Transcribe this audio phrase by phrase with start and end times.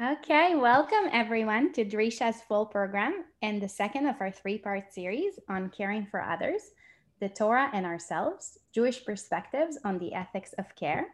[0.00, 5.38] Okay, welcome everyone to Drisha's full program and the second of our three part series
[5.50, 6.62] on caring for others,
[7.20, 11.08] the Torah and ourselves, Jewish perspectives on the ethics of care.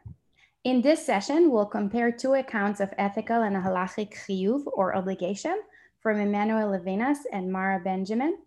[0.63, 5.61] In this session, we'll compare two accounts of ethical and halachic chiyuv or obligation
[6.01, 8.39] from Emmanuel Levinas and Mara Benjamin.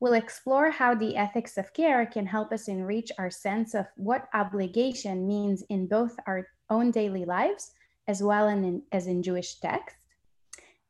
[0.00, 4.28] We'll explore how the ethics of care can help us enrich our sense of what
[4.34, 7.70] obligation means in both our own daily lives
[8.08, 9.94] as well in, as in Jewish text.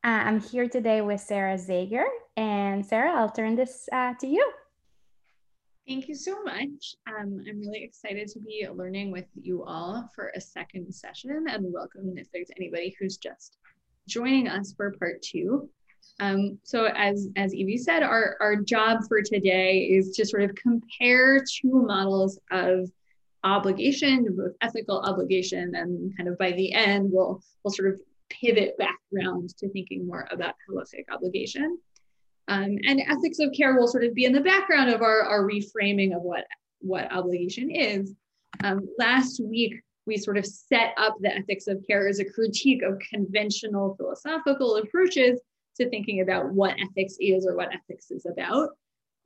[0.04, 2.04] Uh, I'm here today with Sarah Zager.
[2.36, 4.52] And Sarah, I'll turn this uh, to you.
[5.88, 6.94] Thank you so much.
[7.08, 11.72] Um, I'm really excited to be learning with you all for a second session and
[11.72, 13.56] welcome if there's anybody who's just
[14.06, 15.69] joining us for part two.
[16.20, 20.55] Um, so as, as Evie said, our, our job for today is to sort of
[20.55, 22.91] compare two models of
[23.45, 28.77] obligation, both ethical obligation, and kind of by the end, we'll, we'll sort of pivot
[28.78, 31.78] back around to thinking more about halachic obligation.
[32.48, 35.47] Um, and ethics of care will sort of be in the background of our, our
[35.47, 36.44] reframing of what,
[36.81, 38.14] what obligation is.
[38.64, 39.75] Um, last week,
[40.06, 44.77] we sort of set up the ethics of care as a critique of conventional philosophical
[44.77, 45.39] approaches
[45.77, 48.70] to thinking about what ethics is or what ethics is about.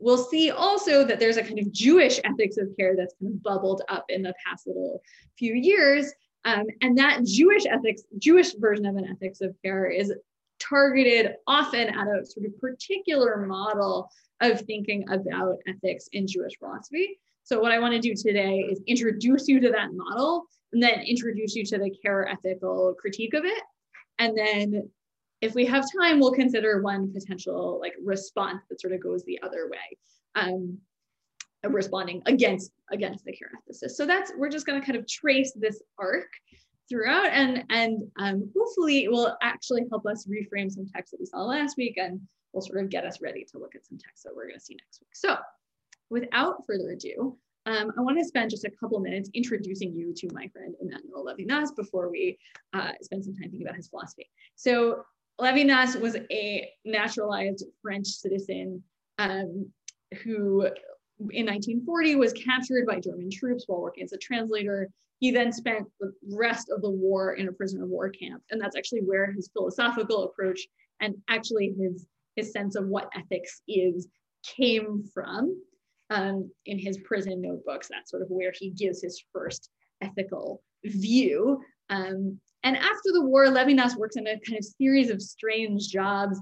[0.03, 3.42] We'll see also that there's a kind of Jewish ethics of care that's kind of
[3.42, 5.00] bubbled up in the past little
[5.39, 6.12] few years.
[6.45, 10.12] Um, and that Jewish ethics, Jewish version of an ethics of care is
[10.58, 17.20] targeted often at a sort of particular model of thinking about ethics in Jewish philosophy.
[17.45, 21.00] So what I want to do today is introduce you to that model and then
[21.00, 23.62] introduce you to the care ethical critique of it.
[24.19, 24.91] And then
[25.42, 29.42] if we have time, we'll consider one potential like response that sort of goes the
[29.42, 29.98] other way.
[30.34, 30.78] Um,
[31.68, 33.92] responding against against the care ethicist.
[33.92, 36.28] So that's we're just going to kind of trace this arc
[36.88, 41.27] throughout and and um, hopefully it will actually help us reframe some text that we
[41.27, 42.20] saw last week and
[42.52, 44.64] will sort of get us ready to look at some text that we're going to
[44.64, 45.11] see next week.
[45.14, 45.36] So
[46.11, 47.36] without further ado,
[47.67, 51.24] um, I want to spend just a couple minutes introducing you to my friend Emmanuel
[51.24, 52.38] Levinas before we
[52.74, 54.28] uh, spend some time thinking about his philosophy.
[54.56, 55.05] So
[55.42, 58.80] Levinas was a naturalized French citizen
[59.19, 59.69] um,
[60.23, 60.67] who
[61.30, 64.89] in 1940 was captured by German troops while working as a translator.
[65.19, 68.42] He then spent the rest of the war in a prisoner of war camp.
[68.51, 70.61] And that's actually where his philosophical approach
[71.01, 74.07] and actually his, his sense of what ethics is
[74.45, 75.61] came from
[76.11, 77.89] um, in his prison notebooks.
[77.91, 79.70] That's sort of where he gives his first
[80.01, 81.61] ethical view.
[81.91, 86.39] Um, and after the war, Levinas works in a kind of series of strange jobs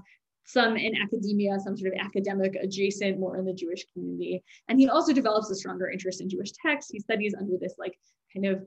[0.51, 4.43] some in academia, some sort of academic adjacent, more in the Jewish community.
[4.67, 6.91] And he also develops a stronger interest in Jewish texts.
[6.91, 7.97] He studies under this like
[8.33, 8.65] kind of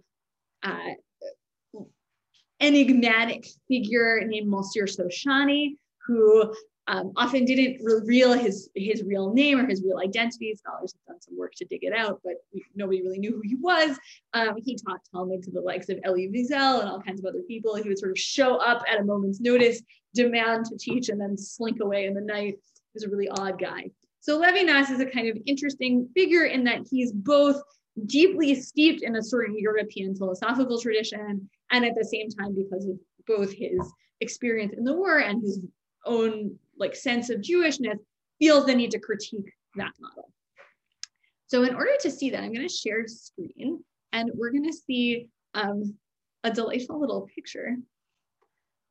[0.62, 1.80] uh,
[2.60, 5.76] enigmatic figure named Monsieur Chouchani,
[6.06, 6.54] who
[6.86, 10.54] um, often didn't reveal his his real name or his real identity.
[10.54, 12.34] Scholars have done some work to dig it out, but
[12.74, 13.98] nobody really knew who he was.
[14.34, 17.42] Um, he taught Talmud to the likes of Elie Wiesel and all kinds of other
[17.48, 17.74] people.
[17.74, 19.82] He would sort of show up at a moment's notice,
[20.14, 22.54] demand to teach, and then slink away in the night.
[22.54, 23.90] He was a really odd guy.
[24.20, 27.60] So Levinas is a kind of interesting figure in that he's both
[28.06, 32.84] deeply steeped in a sort of European philosophical tradition, and at the same time, because
[32.86, 33.80] of both his
[34.20, 35.60] experience in the war and his
[36.06, 37.98] own like sense of Jewishness
[38.38, 40.30] feels the need to critique that model.
[41.46, 44.72] So in order to see that, I'm going to share screen and we're going to
[44.72, 45.94] see um,
[46.42, 47.76] a delightful little picture,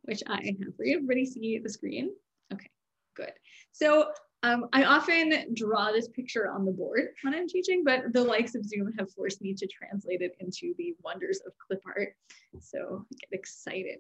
[0.04, 0.98] which I have for you.
[0.98, 2.12] Everybody see the screen?
[2.52, 2.70] Okay,
[3.16, 3.34] good.
[3.72, 4.12] So
[4.44, 8.56] um, I often draw this picture on the board when I'm teaching, but the likes
[8.56, 12.14] of Zoom have forced me to translate it into the wonders of clip art.
[12.60, 14.00] So get excited.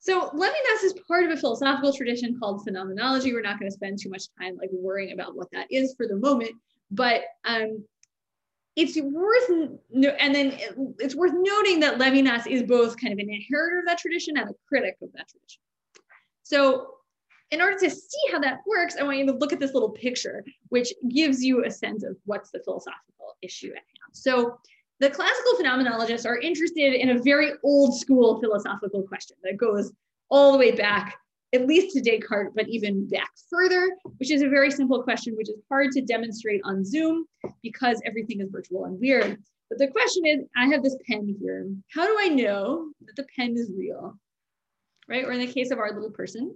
[0.00, 3.34] So Levinas is part of a philosophical tradition called phenomenology.
[3.34, 6.08] We're not going to spend too much time like worrying about what that is for
[6.08, 6.52] the moment,
[6.90, 7.84] but um,
[8.76, 13.18] it's worth no, and then it, it's worth noting that Levinas is both kind of
[13.18, 15.60] an inheritor of that tradition and a critic of that tradition.
[16.44, 16.94] So
[17.50, 19.90] in order to see how that works, I want you to look at this little
[19.90, 24.12] picture, which gives you a sense of what's the philosophical issue at hand.
[24.12, 24.58] So
[25.00, 29.92] the classical phenomenologists are interested in a very old school philosophical question that goes
[30.30, 31.16] all the way back,
[31.54, 35.48] at least to Descartes, but even back further, which is a very simple question, which
[35.48, 37.24] is hard to demonstrate on Zoom
[37.62, 39.38] because everything is virtual and weird.
[39.70, 41.66] But the question is, I have this pen here.
[41.94, 44.18] How do I know that the pen is real?
[45.08, 45.24] Right?
[45.24, 46.54] Or in the case of our little person,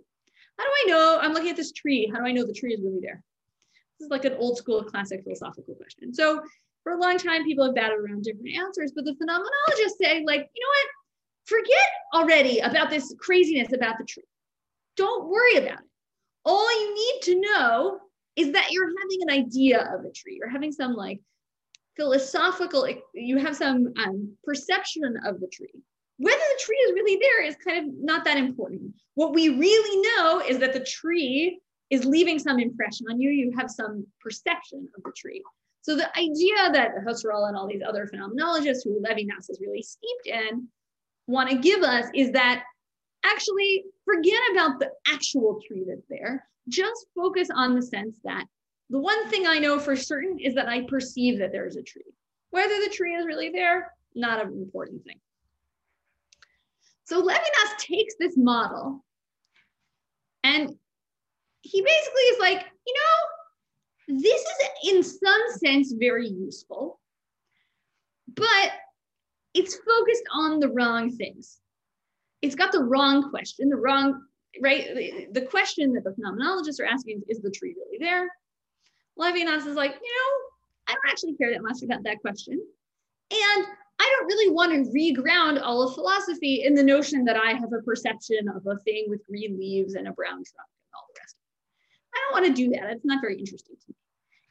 [0.59, 1.19] how do I know?
[1.21, 2.11] I'm looking at this tree.
[2.13, 3.23] How do I know the tree is really there?
[3.99, 6.13] This is like an old school classic philosophical question.
[6.13, 6.43] So
[6.85, 10.49] for a long time, people have battled around different answers, but the phenomenologists say, like,
[10.55, 10.89] you know what?
[11.45, 14.25] forget already about this craziness about the tree.
[14.97, 15.91] Don't worry about it.
[16.45, 17.99] All you need to know
[18.37, 20.37] is that you're having an idea of a tree.
[20.37, 21.21] You're having some like
[21.97, 25.73] philosophical, you have some um, perception of the tree.
[26.19, 28.95] Whether the tree is really there is kind of not that important.
[29.15, 31.61] What we really know is that the tree
[31.91, 33.31] is leaving some impression on you.
[33.31, 35.43] You have some perception of the tree.
[35.85, 40.27] So the idea that Husserl and all these other phenomenologists who Levinas is really steeped
[40.27, 40.67] in
[41.27, 42.65] want to give us is that
[43.23, 46.49] actually forget about the actual tree that's there.
[46.71, 48.47] Just focus on the sense that
[48.89, 52.15] the one thing I know for certain is that I perceive that there's a tree.
[52.49, 55.21] Whether the tree is really there, not an important thing.
[57.05, 59.05] So Levinas takes this model
[60.45, 60.75] and
[61.61, 63.44] he basically is like, you know,
[64.09, 67.01] this is in some sense very useful,
[68.35, 68.73] but
[69.55, 71.61] it's focused on the wrong things.
[72.43, 74.23] It's got the wrong question, the wrong,
[74.61, 75.33] right?
[75.33, 78.29] The, question that the phenomenologists are asking is, is the tree really there?
[79.19, 80.39] Levinas is like, you know,
[80.89, 82.61] I don't actually care that much about that question.
[83.31, 83.67] And
[83.99, 87.73] I don't really want to reground all of philosophy in the notion that I have
[87.73, 91.21] a perception of a thing with green leaves and a brown trunk and all the
[91.21, 91.37] rest.
[92.15, 92.91] I don't want to do that.
[92.91, 93.95] It's not very interesting to me.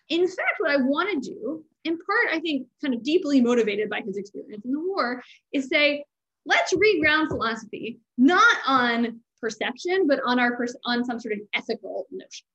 [0.10, 3.89] In fact, what I want to do, in part, I think, kind of deeply motivated
[3.89, 5.24] by his experience in the war,
[5.54, 6.04] is say,
[6.45, 12.06] let's reground philosophy not on perception, but on our pers- on some sort of ethical
[12.12, 12.45] notion.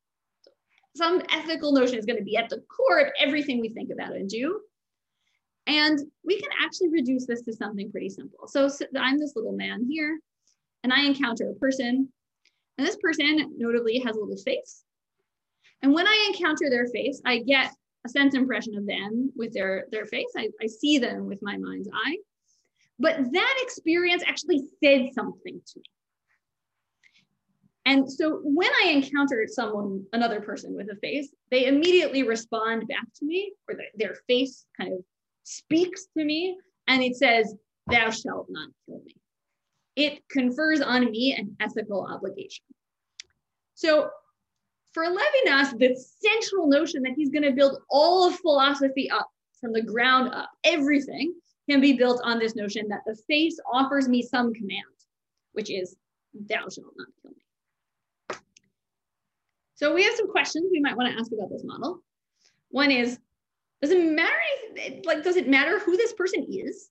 [0.43, 0.51] So
[0.95, 4.13] some ethical notion is going to be at the core of everything we think about
[4.13, 4.61] and do.
[5.67, 8.47] And we can actually reduce this to something pretty simple.
[8.47, 10.19] So, so I'm this little man here,
[10.83, 12.09] and I encounter a person,
[12.79, 14.85] and this person notably has a little face.
[15.83, 19.87] And when I encounter their face, I get a sense impression of them with their,
[19.91, 20.31] their face.
[20.37, 22.19] I, I see them with my mind's eye.
[22.99, 25.85] But that experience actually said something to me.
[27.87, 33.07] And so when I encounter someone, another person with a face, they immediately respond back
[33.19, 35.01] to me, or the, their face kind of
[35.45, 37.55] speaks to me and it says,
[37.87, 39.17] Thou shalt not kill me.
[39.97, 42.65] It confers on me an ethical obligation.
[43.75, 44.11] So
[44.93, 49.29] for Levinas, the central notion that he's going to build all of philosophy up
[49.61, 51.35] from the ground up, everything
[51.69, 54.85] can be built on this notion that the face offers me some command,
[55.53, 55.97] which is,
[56.35, 58.39] Thou shalt not kill me.
[59.75, 62.03] So we have some questions we might want to ask about this model.
[62.71, 63.19] One is,
[63.81, 64.35] does it matter?
[65.05, 66.91] Like, does it matter who this person is?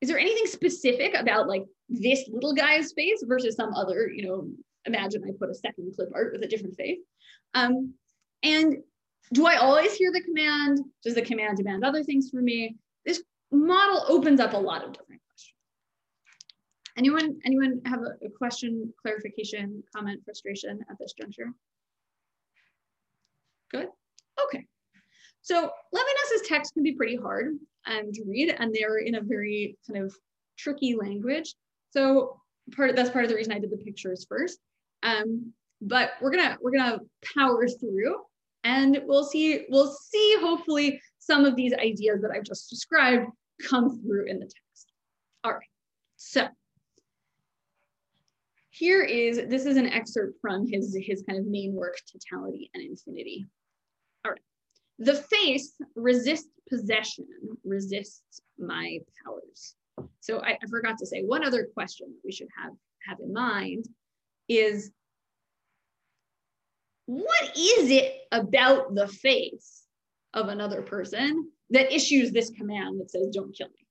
[0.00, 4.50] Is there anything specific about like this little guy's face versus some other, you know,
[4.86, 7.00] imagine I put a second clip art with a different face.
[7.54, 7.94] Um,
[8.42, 8.76] and
[9.32, 10.80] do I always hear the command?
[11.02, 12.76] Does the command demand other things from me?
[13.06, 15.54] This model opens up a lot of different questions.
[16.96, 21.52] Anyone, anyone have a, a question, clarification, comment, frustration at this juncture?
[23.70, 23.88] Good,
[24.44, 24.66] okay.
[25.42, 27.56] So Levinas's text can be pretty hard
[27.86, 30.14] um, to read and they're in a very kind of
[30.56, 31.54] tricky language.
[31.90, 32.40] So
[32.74, 34.58] part of, that's part of the reason I did the pictures first.
[35.04, 36.98] Um, but we're gonna we're gonna
[37.36, 38.16] power through
[38.64, 43.26] and we'll see we'll see hopefully some of these ideas that I've just described
[43.68, 44.92] come through in the text.
[45.44, 45.68] All right,
[46.16, 46.48] so
[48.70, 52.82] here is this is an excerpt from his his kind of main work, Totality and
[52.82, 53.46] Infinity.
[54.24, 54.40] All right.
[54.98, 57.26] The face resists possession,
[57.64, 59.74] resists my powers.
[60.20, 62.72] So I, I forgot to say one other question that we should have,
[63.06, 63.86] have in mind
[64.48, 64.90] is
[67.06, 69.82] what is it about the face
[70.32, 73.84] of another person that issues this command that says don't kill me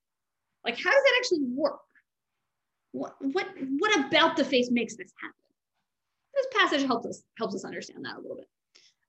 [0.66, 1.80] like how does that actually work?
[2.92, 3.48] What what
[3.80, 5.36] what about the face makes this happen?
[6.36, 8.48] This passage helps us helps us understand that a little bit.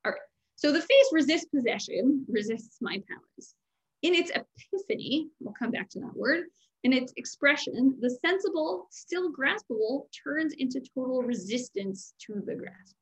[0.04, 0.20] All right.
[0.56, 3.54] So the face resists possession, resists my powers.
[4.02, 6.44] In its epiphany, we'll come back to that word,
[6.84, 12.94] in its expression, the sensible, still graspable, turns into total resistance to the grasp.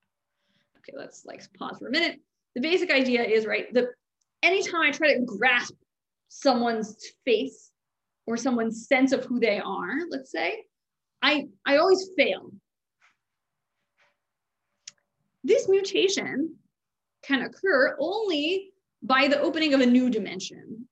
[0.78, 2.20] Okay, let's like pause for a minute.
[2.54, 3.86] The basic idea is, right, that
[4.42, 5.74] anytime I try to grasp
[6.28, 7.70] someone's face
[8.26, 10.64] or someone's sense of who they are, let's say,
[11.20, 12.52] I, I always fail.
[15.44, 16.54] This mutation
[17.24, 18.72] can occur only
[19.02, 20.86] by the opening of a new dimension.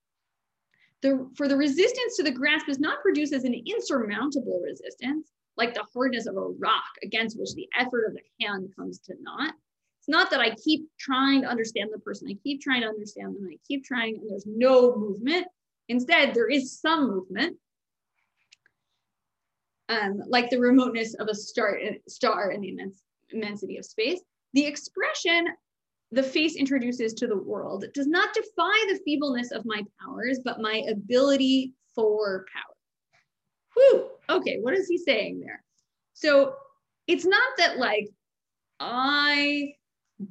[1.02, 5.74] The, for the resistance to the grasp is not produced as an insurmountable resistance, like
[5.74, 9.54] the hardness of a rock against which the effort of the hand comes to naught.
[9.98, 13.34] It's not that I keep trying to understand the person, I keep trying to understand
[13.36, 15.46] them, I keep trying, and there's no movement.
[15.88, 17.56] Instead, there is some movement.
[19.90, 21.78] um, like the remoteness of a star,
[22.08, 24.20] star in the immense, immensity of space.
[24.54, 25.46] The expression
[26.12, 30.60] the face introduces to the world does not defy the feebleness of my powers, but
[30.60, 32.74] my ability for power.
[33.74, 35.62] Whew, okay, what is he saying there?
[36.14, 36.54] So
[37.06, 38.08] it's not that like
[38.80, 39.74] I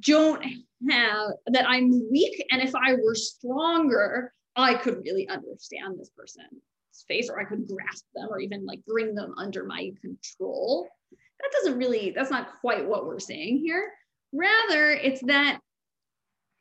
[0.00, 0.44] don't
[0.90, 6.62] have, that I'm weak, and if I were stronger, I could really understand this person's
[7.08, 10.88] face, or I could grasp them, or even like bring them under my control.
[11.10, 13.90] That doesn't really, that's not quite what we're saying here.
[14.32, 15.60] Rather, it's that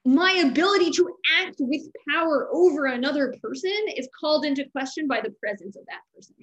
[0.06, 5.32] my ability to act with power over another person is called into question by the
[5.32, 6.36] presence of that person.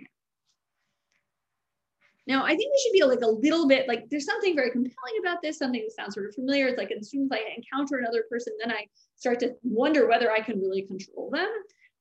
[2.27, 5.21] Now, I think we should be like a little bit like there's something very compelling
[5.21, 6.67] about this, something that sounds sort of familiar.
[6.67, 10.31] It's like as soon as I encounter another person, then I start to wonder whether
[10.33, 11.49] I can really control them.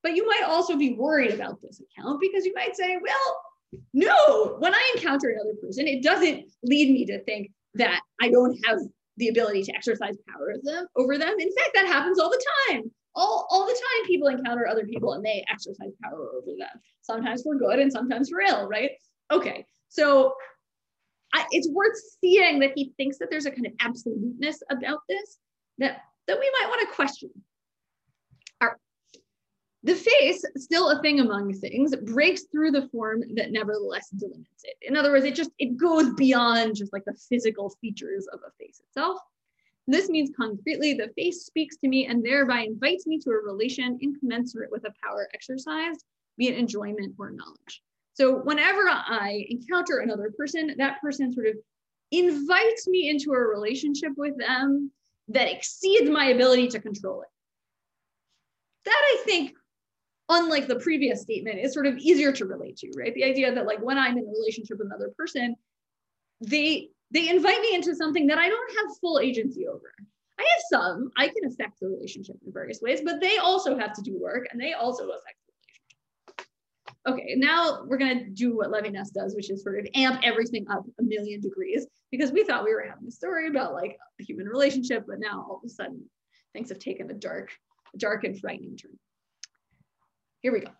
[0.02, 4.56] But you might also be worried about this account because you might say, well, no,
[4.58, 8.78] when I encounter another person, it doesn't lead me to think that I don't have
[9.16, 11.34] the ability to exercise power them over them.
[11.38, 12.90] In fact, that happens all the time.
[13.14, 16.80] All, all the time people encounter other people and they exercise power over them.
[17.00, 18.90] Sometimes for good and sometimes for ill, right?
[19.32, 20.34] Okay, so
[21.32, 25.38] I, it's worth seeing that he thinks that there's a kind of absoluteness about this
[25.78, 27.30] that, that we might want to question.
[29.86, 34.74] The face, still a thing among things, breaks through the form that nevertheless delimits it.
[34.82, 38.50] In other words, it just it goes beyond just like the physical features of a
[38.58, 39.20] face itself.
[39.86, 43.96] This means concretely the face speaks to me and thereby invites me to a relation
[44.02, 46.02] incommensurate with a power exercised,
[46.36, 47.80] be it enjoyment or knowledge.
[48.14, 51.54] So whenever I encounter another person, that person sort of
[52.10, 54.90] invites me into a relationship with them
[55.28, 57.28] that exceeds my ability to control it.
[58.84, 59.52] That I think
[60.28, 63.14] unlike the previous statement, is sort of easier to relate to, right?
[63.14, 65.56] The idea that like when I'm in a relationship with another person,
[66.40, 69.92] they they invite me into something that I don't have full agency over.
[70.38, 73.92] I have some, I can affect the relationship in various ways, but they also have
[73.94, 76.44] to do work and they also affect the
[77.06, 77.26] relationship.
[77.26, 80.84] Okay, now we're gonna do what Levinas does, which is sort of amp everything up
[80.98, 85.04] a million degrees because we thought we were having a story about like human relationship,
[85.06, 86.04] but now all of a sudden
[86.52, 87.50] things have taken a dark,
[87.96, 88.98] dark and frightening turn.
[90.46, 90.70] Here we go.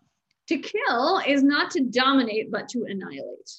[0.47, 3.51] To kill is not to dominate, but to annihilate.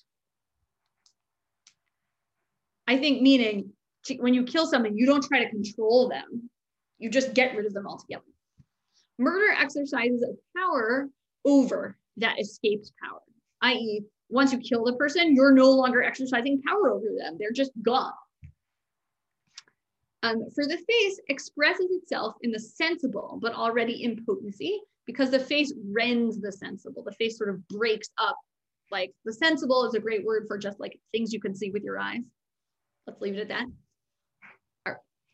[2.87, 3.73] I think meaning
[4.05, 6.49] to, when you kill someone, you don't try to control them.
[6.97, 8.23] You just get rid of them altogether.
[9.19, 11.09] Murder exercises a power
[11.43, 13.19] over that escaped power,
[13.63, 17.35] i.e., once you kill the person, you're no longer exercising power over them.
[17.37, 18.13] They're just gone.
[20.23, 25.73] Um, for the face expresses itself in the sensible but already impotency because the face
[25.91, 27.03] rends the sensible.
[27.03, 28.37] The face sort of breaks up.
[28.91, 31.83] Like the sensible is a great word for just like things you can see with
[31.83, 32.21] your eyes.
[33.07, 33.65] Let's leave it at that.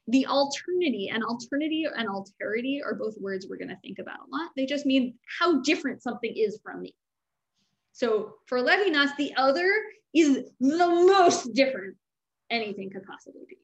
[0.07, 4.35] The alternity and alternity and alterity are both words we're going to think about a
[4.35, 4.51] lot.
[4.55, 6.93] They just mean how different something is from me.
[7.93, 9.71] So for Levinas, the other
[10.13, 11.95] is the most different
[12.49, 13.57] anything could possibly be.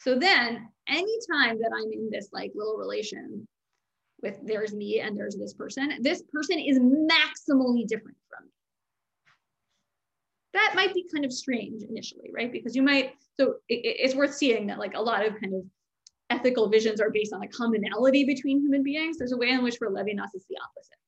[0.00, 3.46] So then anytime that I'm in this like little relation
[4.22, 5.98] with there's me and there's this person.
[6.00, 8.52] This person is maximally different from me.
[10.54, 12.52] That might be kind of strange initially, right?
[12.52, 15.62] Because you might, so it, it's worth seeing that like a lot of kind of
[16.30, 19.18] ethical visions are based on a commonality between human beings.
[19.18, 20.98] There's a way in which for Levinas is the opposite.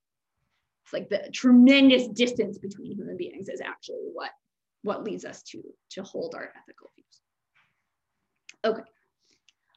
[0.84, 4.30] It's like the tremendous distance between human beings is actually what,
[4.82, 7.20] what leads us to, to hold our ethical views.
[8.64, 8.90] Okay.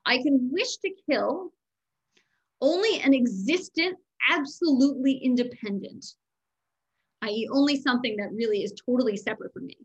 [0.06, 1.52] I can wish to kill
[2.62, 3.98] only an existent,
[4.30, 6.06] absolutely independent,
[7.24, 9.78] i.e., only something that really is totally separate from me.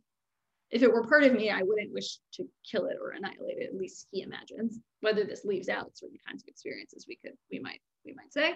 [0.71, 3.69] If it were part of me, I wouldn't wish to kill it or annihilate it.
[3.69, 4.79] At least he imagines.
[5.01, 8.55] Whether this leaves out certain kinds of experiences, we could, we might, we might say,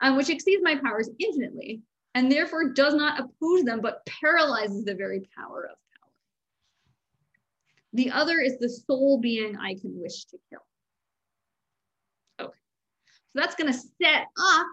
[0.00, 1.82] um, which exceeds my powers infinitely,
[2.14, 6.12] and therefore does not oppose them, but paralyzes the very power of power.
[7.92, 10.60] The other is the sole being I can wish to kill.
[13.32, 14.66] So that's going to set up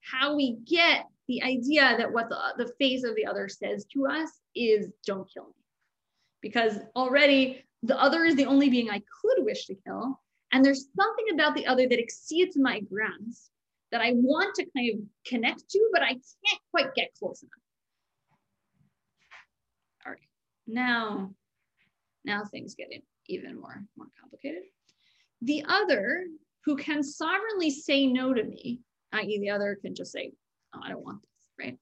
[0.00, 4.06] how we get the idea that what the, the face of the other says to
[4.06, 5.54] us is don't kill me.
[6.40, 10.20] Because already the other is the only being I could wish to kill.
[10.52, 13.50] And there's something about the other that exceeds my grasp
[13.90, 17.52] that I want to kind of connect to, but I can't quite get close enough.
[20.04, 20.20] All right,
[20.66, 21.34] now,
[22.24, 22.88] now things get
[23.28, 24.62] even more, more complicated.
[25.42, 26.26] The other
[26.64, 28.80] who can sovereignly say no to me,
[29.12, 30.32] i.e., the other can just say,
[30.74, 31.78] oh, I don't want this, right?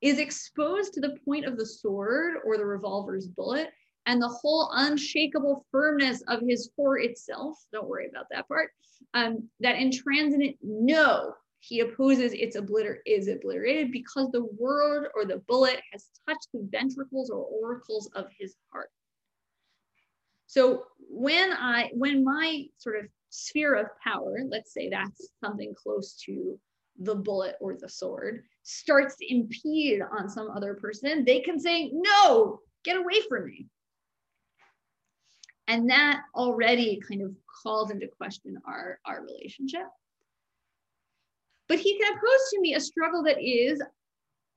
[0.00, 3.70] is exposed to the point of the sword or the revolver's bullet
[4.06, 8.70] and the whole unshakable firmness of his core itself, don't worry about that part,
[9.12, 15.42] um, that intransigent no, he opposes its obliter is obliterated because the word or the
[15.46, 18.90] bullet has touched the ventricles or auricles of his heart.
[20.46, 26.14] So when I, when my sort of sphere of power, let's say that's something close
[26.26, 26.58] to
[26.98, 31.90] the bullet or the sword, starts to impede on some other person, they can say,
[31.92, 33.66] no, get away from me.
[35.66, 39.86] And that already kind of calls into question our, our relationship.
[41.68, 43.80] But he can oppose to me a struggle that is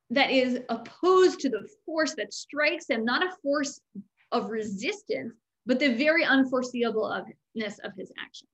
[0.09, 3.79] that is opposed to the force that strikes him, not a force
[4.31, 5.33] of resistance,
[5.65, 8.47] but the very unforeseeableness of his action.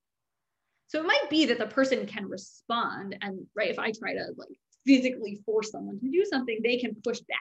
[0.90, 4.26] So it might be that the person can respond, and right, if I try to
[4.38, 4.50] like
[4.88, 7.38] physically force someone to do something, they can push back.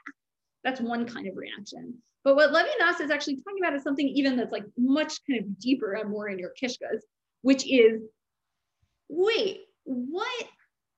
[0.65, 1.95] That's one kind of reaction.
[2.25, 5.59] But what Levinas is actually talking about is something even that's like much kind of
[5.59, 7.01] deeper and more in your kishkas,
[7.41, 8.03] which is,
[9.09, 10.47] wait, what,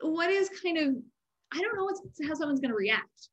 [0.00, 0.96] what is kind of,
[1.52, 3.28] I don't know what's, how someone's going to react.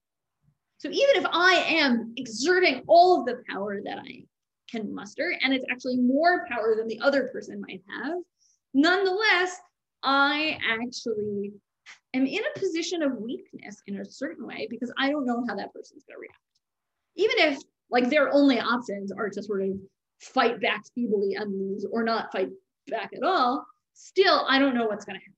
[0.78, 4.26] So even if I am exerting all of the power that I
[4.70, 8.18] can muster, and it's actually more power than the other person might have,
[8.78, 9.60] nonetheless,
[10.04, 11.52] I actually
[12.14, 15.56] am in a position of weakness in a certain way because I don't know how
[15.56, 16.38] that person's going to react.
[17.16, 19.70] Even if like their only options are to sort of
[20.22, 22.50] fight back feebly and lose or not fight
[22.88, 25.34] back at all, still I don't know what's going to happen.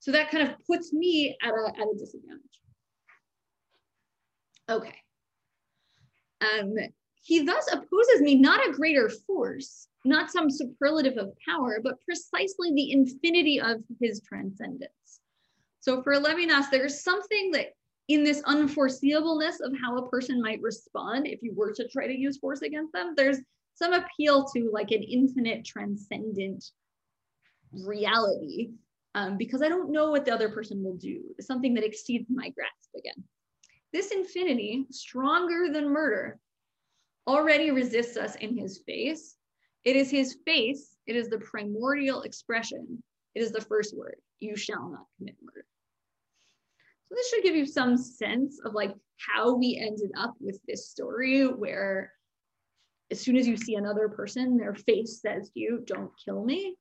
[0.00, 2.40] So that kind of puts me at a, at a disadvantage.
[4.68, 4.96] Okay.
[6.40, 6.74] Um,
[7.24, 12.70] he thus opposes me not a greater force, not some superlative of power, but precisely
[12.74, 15.20] the infinity of his transcendence.
[15.80, 17.68] So for Levinas, there's something that
[18.08, 22.14] in this unforeseeableness of how a person might respond if you were to try to
[22.18, 23.38] use force against them, there's
[23.74, 26.62] some appeal to like an infinite transcendent
[27.72, 28.72] reality
[29.14, 32.50] um, because I don't know what the other person will do, something that exceeds my
[32.50, 33.24] grasp again.
[33.94, 36.38] This infinity, stronger than murder,
[37.26, 39.36] already resists us in his face.
[39.84, 43.02] It is his face, it is the primordial expression,
[43.34, 45.66] it is the first word, you shall not commit murder.
[47.08, 50.88] So this should give you some sense of like how we ended up with this
[50.88, 52.12] story where
[53.10, 56.76] as soon as you see another person, their face says to you, don't kill me.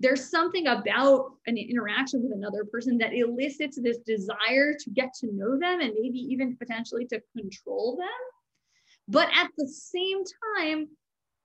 [0.00, 5.32] There's something about an interaction with another person that elicits this desire to get to
[5.32, 8.06] know them and maybe even potentially to control them.
[9.08, 10.22] But at the same
[10.56, 10.88] time,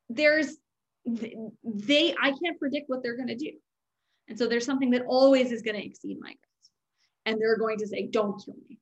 [0.10, 0.58] there's
[1.06, 3.52] they, I can't predict what they're going to do.
[4.30, 6.72] And so there's something that always is going to exceed my grasp.
[7.26, 8.80] and they're going to say, don't kill me.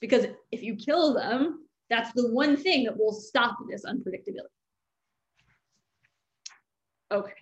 [0.00, 4.48] Because if you kill them, that's the one thing that will stop this unpredictability.
[7.10, 7.32] Okay.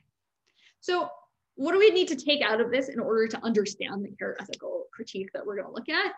[0.80, 1.08] So
[1.56, 4.36] what do we need to take out of this in order to understand the care
[4.40, 6.12] ethical critique that we're going to look at?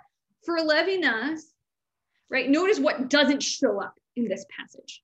[0.45, 1.41] For Levinas,
[2.29, 5.03] right, notice what doesn't show up in this passage.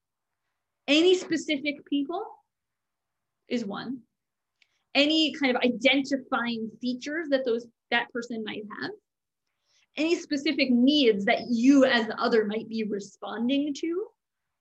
[0.87, 2.23] Any specific people
[3.47, 3.99] is one.
[4.93, 8.91] Any kind of identifying features that those that person might have
[9.97, 14.07] any specific needs that you as the other might be responding to,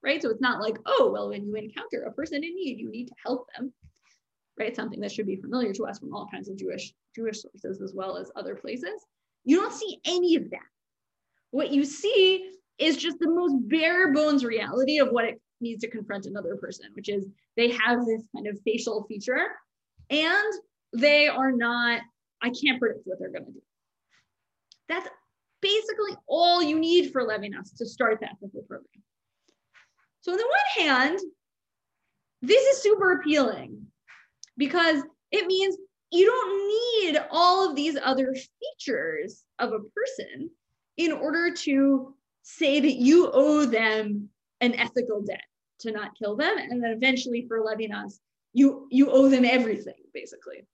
[0.03, 0.21] right?
[0.21, 3.07] So it's not like, oh, well, when you encounter a person in need, you need
[3.09, 3.73] to help them,
[4.59, 4.75] right?
[4.75, 7.93] Something that should be familiar to us from all kinds of Jewish Jewish sources as
[7.95, 9.05] well as other places.
[9.45, 10.61] You don't see any of that.
[11.51, 15.91] What you see is just the most bare bones reality of what it needs to
[15.91, 19.49] confront another person, which is they have this kind of facial feature
[20.09, 20.55] and
[20.93, 22.01] they are not,
[22.43, 23.63] I can't predict what they're going to do.
[24.89, 25.09] That's
[25.61, 28.87] basically all you need for Levinas to start that ethical program.
[30.23, 31.19] So on the one hand,
[32.43, 33.87] this is super appealing
[34.57, 35.77] because it means
[36.11, 40.51] you don't need all of these other features of a person
[40.97, 44.29] in order to say that you owe them
[44.61, 45.43] an ethical debt
[45.81, 48.21] to not kill them and then eventually for Levinas
[48.53, 50.67] you you owe them everything basically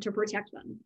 [0.00, 0.78] to protect them.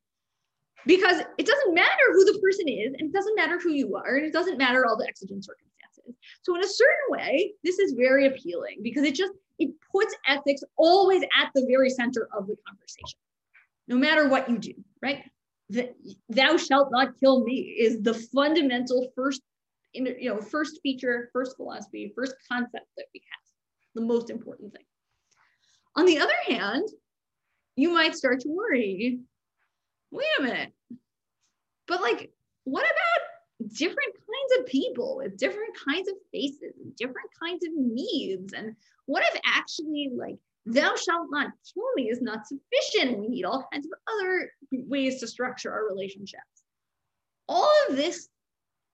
[0.86, 4.16] Because it doesn't matter who the person is and it doesn't matter who you are
[4.16, 6.14] and it doesn't matter all the exigent circumstances.
[6.42, 10.62] So in a certain way this is very appealing because it just it puts ethics
[10.76, 13.18] always at the very center of the conversation.
[13.88, 15.24] No matter what you do right?
[15.70, 15.94] The,
[16.28, 19.40] thou shalt not kill me is the fundamental first
[19.94, 23.44] you know first feature first philosophy first concept that we have
[23.94, 24.84] the most important thing
[25.96, 26.88] on the other hand
[27.76, 29.20] you might start to worry
[30.14, 30.72] wait a minute.
[31.86, 32.30] But like,
[32.64, 37.70] what about different kinds of people with different kinds of faces and different kinds of
[37.74, 38.52] needs.
[38.52, 38.74] And
[39.06, 43.18] what if actually like thou shalt not kill me is not sufficient?
[43.18, 46.42] We need all kinds of other ways to structure our relationships.
[47.48, 48.28] All of this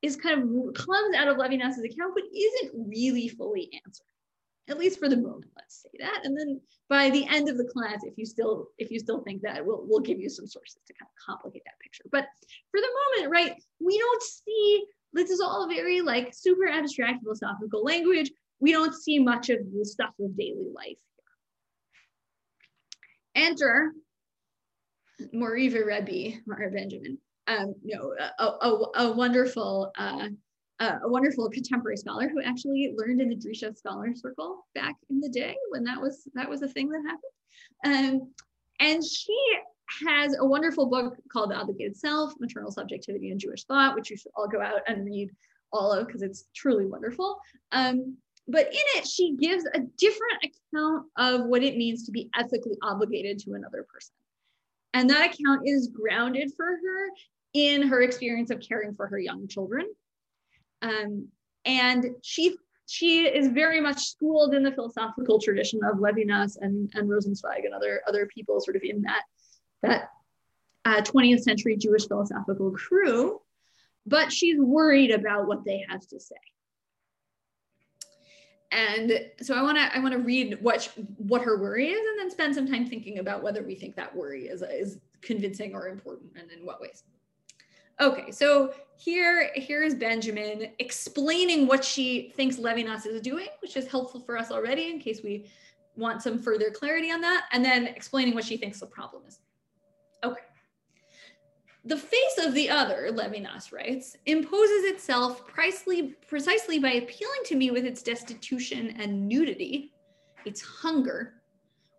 [0.02, 4.06] is kind of comes out of Levinas's account, but isn't really fully answered.
[4.68, 6.20] At least for the moment let's say that.
[6.24, 9.42] And then by the end of the class if you still if you still think
[9.42, 12.04] that we'll, we'll give you some sources to kind of complicate that picture.
[12.12, 12.26] But
[12.70, 17.82] for the moment right we don't see this is all very like super abstract philosophical
[17.82, 18.30] language.
[18.60, 20.98] We don't see much of the stuff of daily life
[23.34, 23.46] here.
[23.46, 23.92] Enter
[25.34, 27.18] Moriva Rebbe, Mara Benjamin,
[27.50, 30.28] um, you know, a, a, a wonderful uh,
[30.80, 35.28] a wonderful contemporary scholar who actually learned in the Drisha Scholar Circle back in the
[35.28, 38.22] day when that was that was a thing that happened.
[38.22, 38.32] Um,
[38.80, 39.36] and she
[40.06, 44.16] has a wonderful book called The Obligated Self, Maternal Subjectivity and Jewish Thought, which you
[44.16, 45.30] should all go out and read
[45.72, 47.38] all of because it's truly wonderful.
[47.72, 48.16] Um,
[48.48, 52.76] but in it, she gives a different account of what it means to be ethically
[52.82, 54.14] obligated to another person.
[54.94, 57.08] And that account is grounded for her
[57.52, 59.86] in her experience of caring for her young children
[60.82, 61.28] um,
[61.64, 67.08] and she she is very much schooled in the philosophical tradition of Levinas and, and
[67.08, 69.22] Rosenzweig and other other people sort of in that
[69.82, 70.10] that
[70.84, 73.40] uh, 20th century Jewish philosophical crew,
[74.06, 76.34] but she's worried about what they have to say.
[78.72, 82.18] And so I want to I want to read what what her worry is, and
[82.18, 85.88] then spend some time thinking about whether we think that worry is is convincing or
[85.88, 87.04] important, and in what ways.
[88.00, 93.86] Okay, so here, here is Benjamin explaining what she thinks Levinas is doing, which is
[93.86, 95.50] helpful for us already in case we
[95.96, 99.40] want some further clarity on that, and then explaining what she thinks the problem is.
[100.24, 100.40] Okay.
[101.84, 107.70] The face of the other, Levinas writes, imposes itself precisely, precisely by appealing to me
[107.70, 109.92] with its destitution and nudity,
[110.46, 111.34] its hunger,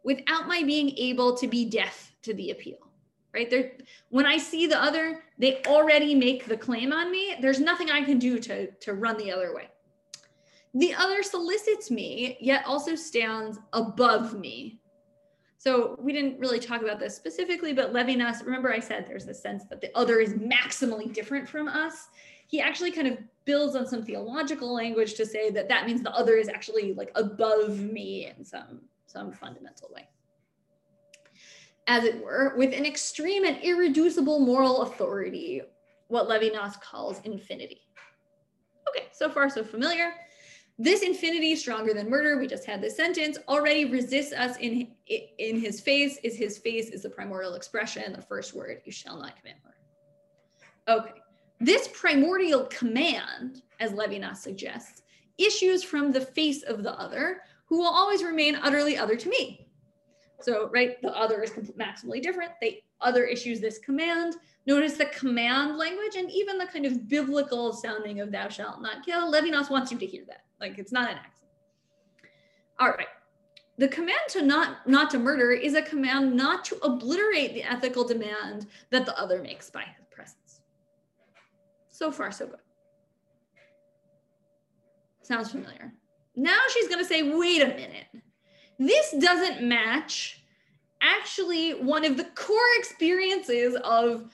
[0.04, 2.91] without my being able to be deaf to the appeal
[3.34, 3.50] right?
[3.50, 3.72] There
[4.10, 7.36] when i see the other they already make the claim on me.
[7.42, 9.68] There's nothing i can do to to run the other way.
[10.74, 14.80] The other solicits me yet also stands above me.
[15.58, 19.42] So we didn't really talk about this specifically but levinas remember i said there's this
[19.42, 22.10] sense that the other is maximally different from us?
[22.48, 26.12] He actually kind of builds on some theological language to say that that means the
[26.12, 30.08] other is actually like above me in some some fundamental way
[31.88, 35.62] as it were, with an extreme and irreducible moral authority,
[36.08, 37.82] what Levinas calls infinity.
[38.90, 40.14] Okay, so far so familiar.
[40.78, 45.60] This infinity, stronger than murder, we just had this sentence, already resists us in, in
[45.60, 49.38] his face, is his face is the primordial expression, the first word, you shall not
[49.38, 51.02] commit murder.
[51.02, 51.22] Okay,
[51.60, 55.04] this primordial command, as Levinas suggests,
[55.38, 59.68] issues from the face of the other, who will always remain utterly other to me.
[60.44, 62.52] So, right, the other is maximally different.
[62.60, 64.36] They other issues this command.
[64.66, 69.06] Notice the command language and even the kind of biblical sounding of thou shalt not
[69.06, 69.32] kill.
[69.32, 70.44] Levinas wants you to hear that.
[70.60, 71.52] Like it's not an accident.
[72.80, 73.08] All right.
[73.78, 78.08] The command to not not to murder is a command not to obliterate the ethical
[78.08, 80.62] demand that the other makes by his presence.
[81.90, 82.60] So far, so good.
[85.24, 85.94] Sounds familiar.
[86.36, 88.08] Now she's going to say, wait a minute
[88.80, 90.42] this doesn't match
[91.02, 94.32] actually one of the core experiences of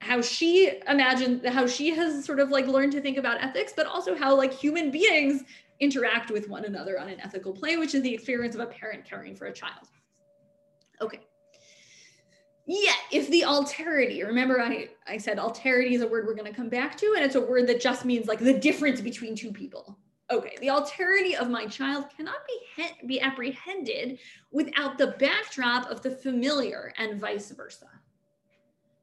[0.00, 3.86] how she imagined how she has sort of like learned to think about ethics but
[3.86, 5.44] also how like human beings
[5.80, 9.04] interact with one another on an ethical plane which is the experience of a parent
[9.04, 9.88] caring for a child.
[11.00, 11.20] Okay.
[12.66, 16.56] Yet if the alterity remember i i said alterity is a word we're going to
[16.56, 19.50] come back to and it's a word that just means like the difference between two
[19.50, 19.98] people
[20.30, 24.18] okay, the alterity of my child cannot be, be apprehended
[24.52, 27.88] without the backdrop of the familiar and vice versa.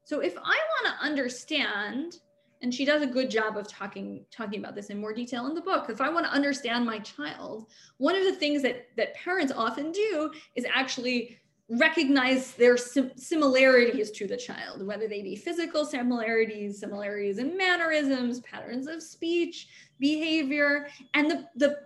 [0.04, 2.18] So if I want to understand,
[2.62, 5.54] and she does a good job of talking talking about this in more detail in
[5.54, 5.90] the book.
[5.90, 7.66] If I want to understand my child,
[7.98, 11.38] one of the things that that parents often do is actually
[11.70, 18.40] recognize their sim- similarities to the child, whether they be physical similarities, similarities in mannerisms,
[18.40, 20.88] patterns of speech, behavior.
[21.14, 21.78] And the, the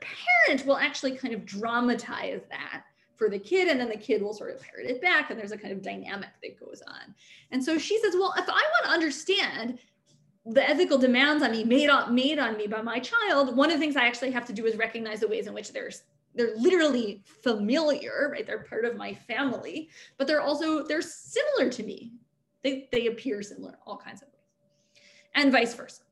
[0.46, 2.84] parent will actually kind of dramatize that
[3.16, 5.52] for the kid, and then the kid will sort of parrot it back, and there's
[5.52, 7.14] a kind of dynamic that goes on.
[7.50, 9.78] And so she says, Well, if I want to understand
[10.44, 13.76] the ethical demands on me made on made on me by my child, one of
[13.76, 16.02] the things I actually have to do is recognize the ways in which there's
[16.34, 18.46] they're literally familiar, right?
[18.46, 22.12] They're part of my family, but they're also they're similar to me.
[22.62, 25.04] They they appear similar all kinds of ways.
[25.34, 26.02] And vice versa.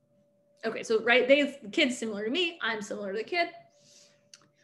[0.64, 3.48] Okay, so right, they the kid's similar to me, I'm similar to the kid.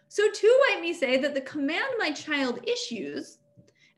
[0.09, 3.39] So too might me say that the command my child issues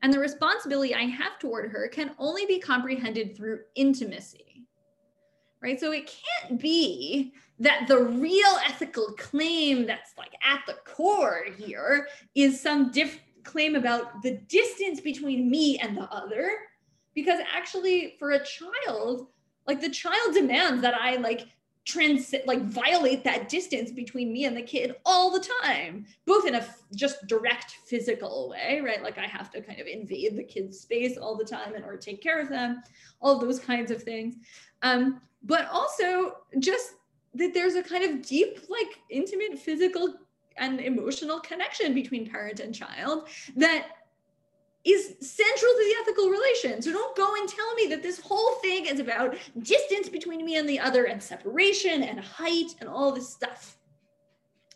[0.01, 4.65] and the responsibility I have toward her can only be comprehended through intimacy.
[5.61, 5.79] Right?
[5.79, 12.07] So it can't be that the real ethical claim that's like at the core here
[12.35, 16.51] is some diff claim about the distance between me and the other.
[17.13, 19.27] Because actually for a child
[19.69, 21.47] like the child demands that i like
[21.85, 26.55] trans like violate that distance between me and the kid all the time both in
[26.55, 29.03] a f- just direct physical way right?
[29.03, 32.03] Like i have to kind of invade the kid's space all the time order to
[32.03, 32.81] take care of them
[33.21, 34.35] all those kinds of things.
[34.81, 36.95] Um, but also just
[37.39, 40.13] that there's a kind of deep like intimate physical
[40.57, 43.87] and emotional connection between parent and child that
[44.85, 46.81] is central to the ethical relation.
[46.81, 50.55] So don't go and tell me that this whole thing is about distance between me
[50.57, 53.77] and the other and separation and height and all this stuff.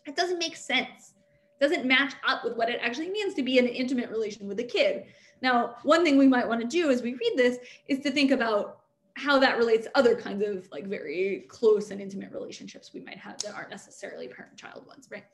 [0.06, 1.14] It doesn't make sense.
[1.58, 4.46] It doesn't match up with what it actually means to be in an intimate relation
[4.46, 5.04] with a kid.
[5.40, 8.30] Now, one thing we might want to do as we read this is to think
[8.30, 8.80] about
[9.16, 13.18] how that relates to other kinds of like very close and intimate relationships we might
[13.18, 15.24] have that aren't necessarily parent-child ones, right?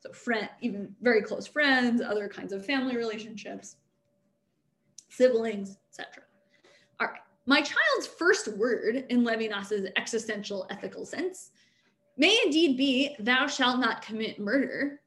[0.00, 3.76] So friend, even very close friends, other kinds of family relationships
[5.08, 6.24] siblings, etc.
[7.00, 11.50] All right, my child's first word in Levinas's existential ethical sense
[12.18, 15.00] may indeed be, thou shalt not commit murder.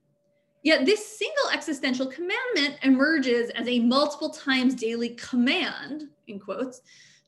[0.63, 6.81] Yet this single existential commandment emerges as a multiple times daily command, in quotes,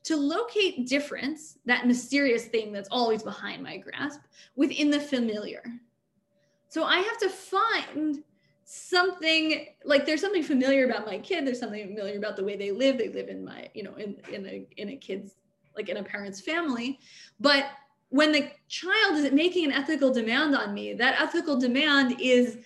[0.04, 4.20] to locate difference, that mysterious thing that's always behind my grasp,
[4.56, 5.62] within the familiar.
[6.68, 8.22] So I have to find
[8.64, 12.70] something like there's something familiar about my kid there's something familiar about the way they
[12.70, 12.96] live.
[12.96, 15.34] They live in my you know in in a in a kid's
[15.76, 16.98] like in a parent's family.
[17.40, 17.66] But
[18.08, 22.58] when the child is making an ethical demand on me that ethical demand is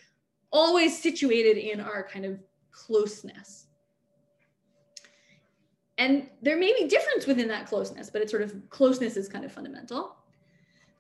[0.52, 2.38] always situated in our kind of
[2.72, 3.65] closeness
[5.98, 9.44] and there may be difference within that closeness but it's sort of closeness is kind
[9.44, 10.16] of fundamental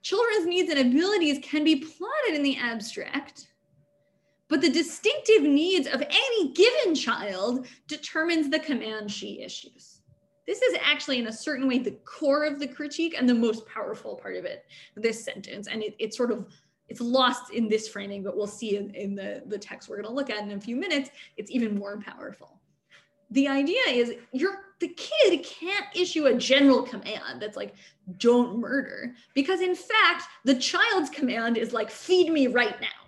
[0.02, 3.48] children's needs and abilities can be plotted in the abstract
[4.48, 10.00] but the distinctive needs of any given child determines the command she issues.
[10.46, 13.66] This is actually, in a certain way, the core of the critique and the most
[13.66, 15.66] powerful part of it, this sentence.
[15.66, 16.46] And it, it's sort of,
[16.88, 20.14] it's lost in this framing, but we'll see in, in the, the text we're gonna
[20.14, 22.60] look at in a few minutes, it's even more powerful.
[23.32, 27.74] The idea is you're, the kid can't issue a general command that's like,
[28.18, 33.06] don't murder, because in fact, the child's command is like, feed me right now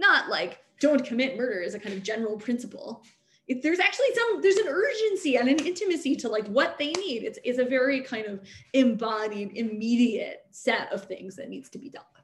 [0.00, 3.04] not like don't commit murder as a kind of general principle.
[3.46, 7.24] If there's actually some, there's an urgency and an intimacy to like what they need.
[7.24, 8.40] It's, it's a very kind of
[8.72, 12.22] embodied, immediate set of things that needs to be dealt with.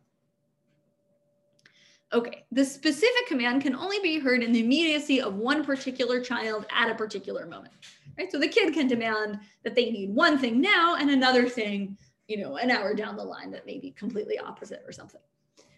[2.12, 6.64] Okay, the specific command can only be heard in the immediacy of one particular child
[6.70, 7.74] at a particular moment,
[8.18, 8.30] right?
[8.30, 11.96] So the kid can demand that they need one thing now and another thing,
[12.28, 15.20] you know, an hour down the line that may be completely opposite or something.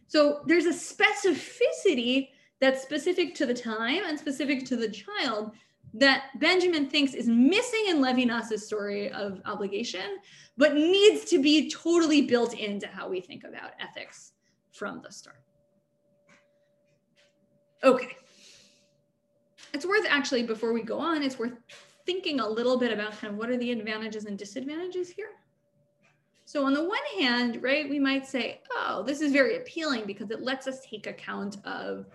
[0.06, 5.52] So there's a specificity that's specific to the time and specific to the child
[5.94, 10.18] that Benjamin thinks is missing in Levinas's story of obligation,
[10.56, 14.32] but needs to be totally built into how we think about ethics
[14.72, 15.40] from the start.
[17.82, 18.16] Okay.
[19.72, 21.52] It's worth actually, before we go on, it's worth
[22.08, 25.32] thinking a little bit about kind of what are the advantages and disadvantages here.
[26.46, 30.30] So on the one hand, right, we might say, oh, this is very appealing because
[30.30, 32.06] it lets us take account of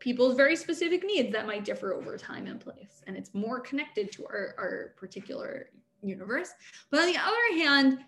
[0.00, 3.04] people's very specific needs that might differ over time and place.
[3.06, 5.70] And it's more connected to our, our particular
[6.02, 6.50] universe.
[6.90, 8.00] But on the other hand,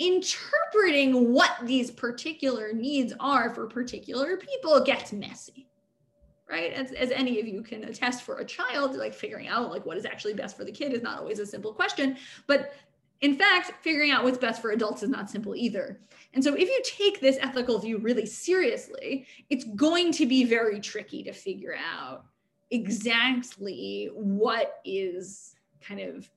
[0.00, 5.67] interpreting what these particular needs are for particular people gets messy
[6.48, 9.84] right as, as any of you can attest for a child like figuring out like
[9.84, 12.72] what is actually best for the kid is not always a simple question but
[13.20, 15.98] in fact, figuring out what's best for adults is not simple either.
[16.34, 20.80] And so, if you take this ethical view really seriously, it's going to be very
[20.80, 22.24] tricky to figure out
[22.70, 26.30] exactly what is kind of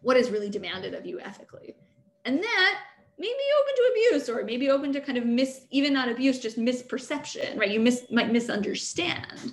[0.00, 1.76] what is really demanded of you ethically.
[2.24, 2.80] And that
[3.18, 6.38] may be open to abuse or maybe open to kind of miss, even not abuse,
[6.38, 7.70] just misperception, right?
[7.70, 9.52] You might misunderstand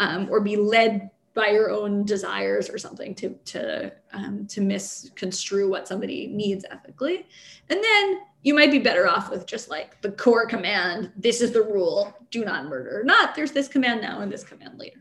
[0.00, 5.70] um, or be led by your own desires or something to to um, to misconstrue
[5.70, 7.26] what somebody needs ethically.
[7.70, 11.52] And then you might be better off with just like the core command this is
[11.52, 13.02] the rule do not murder.
[13.04, 14.98] Not there's this command now and this command later.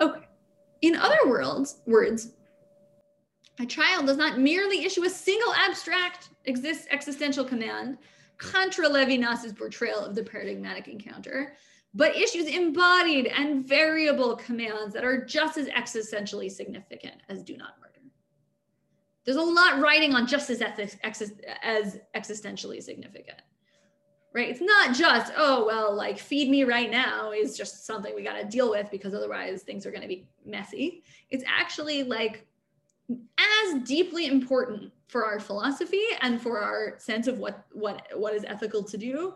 [0.00, 0.20] Okay.
[0.82, 2.34] In other worlds words
[3.62, 7.96] A child does not merely issue a single abstract exist existential command,
[8.36, 11.54] contra Levinas's portrayal of the paradigmatic encounter,
[11.94, 17.78] but issues embodied and variable commands that are just as existentially significant as do not
[17.80, 18.00] murder.
[19.24, 20.60] There's a lot writing on just as,
[21.62, 23.42] as existentially significant,
[24.34, 24.48] right?
[24.48, 28.40] It's not just, oh, well, like feed me right now is just something we got
[28.40, 31.04] to deal with because otherwise things are going to be messy.
[31.30, 32.48] It's actually like
[33.38, 38.44] as deeply important for our philosophy and for our sense of what what what is
[38.46, 39.34] ethical to do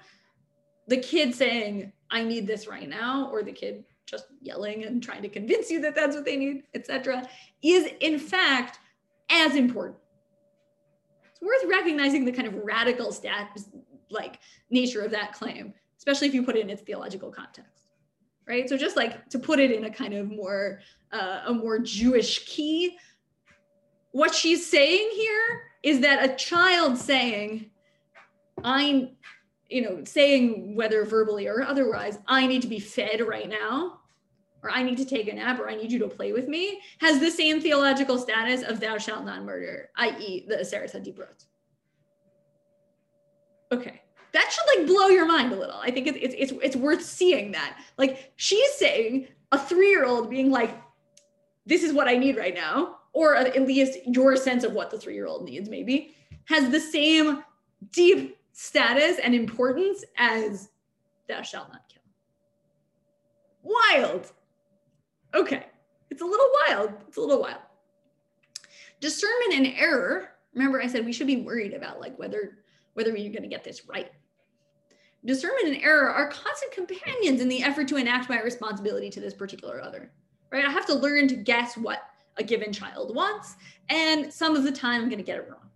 [0.89, 5.23] the kid saying i need this right now or the kid just yelling and trying
[5.23, 7.29] to convince you that that's what they need etc
[7.63, 8.79] is in fact
[9.31, 9.99] as important.
[11.31, 13.59] It's worth recognizing the kind of radical stat
[14.11, 14.39] like
[14.71, 17.73] nature of that claim especially if you put it in its theological context
[18.49, 18.69] right?
[18.69, 20.81] So just like to put it in a kind of more
[21.13, 22.97] uh, a more jewish key
[24.17, 27.71] what she's saying here is that a child saying
[28.65, 29.11] i
[29.69, 34.01] you know, saying whether verbally or otherwise, I need to be fed right now,
[34.63, 36.81] or I need to take a nap, or I need you to play with me,
[36.99, 41.47] has the same theological status of thou shalt not murder, i.e., the Aseret HaDibrot.
[43.73, 44.03] Okay,
[44.33, 45.81] that should like blow your mind a little.
[45.81, 47.79] I think it's it's it's, it's worth seeing that.
[47.99, 50.71] Like she's saying a three-year-old being like,
[51.67, 54.99] "This is what I need right now," or at least your sense of what the
[54.99, 57.43] three-year-old needs, maybe, has the same
[57.91, 60.69] deep status and importance as
[61.27, 62.03] thou shalt not kill.
[63.63, 64.31] Wild.
[65.35, 65.65] Okay.
[66.11, 66.93] It's a little wild.
[67.09, 67.63] It's a little wild.
[69.01, 70.33] Discernment and error.
[70.53, 72.59] Remember, I said we should be worried about like whether
[72.93, 74.11] whether you're going to get this right.
[75.25, 79.33] Discernment and error are constant companions in the effort to enact my responsibility to this
[79.33, 80.13] particular other.
[80.53, 80.67] Right?
[80.67, 82.03] I have to learn to guess what
[82.39, 83.57] a given child wants,
[83.89, 85.67] and some of the time I'm going to get it wrong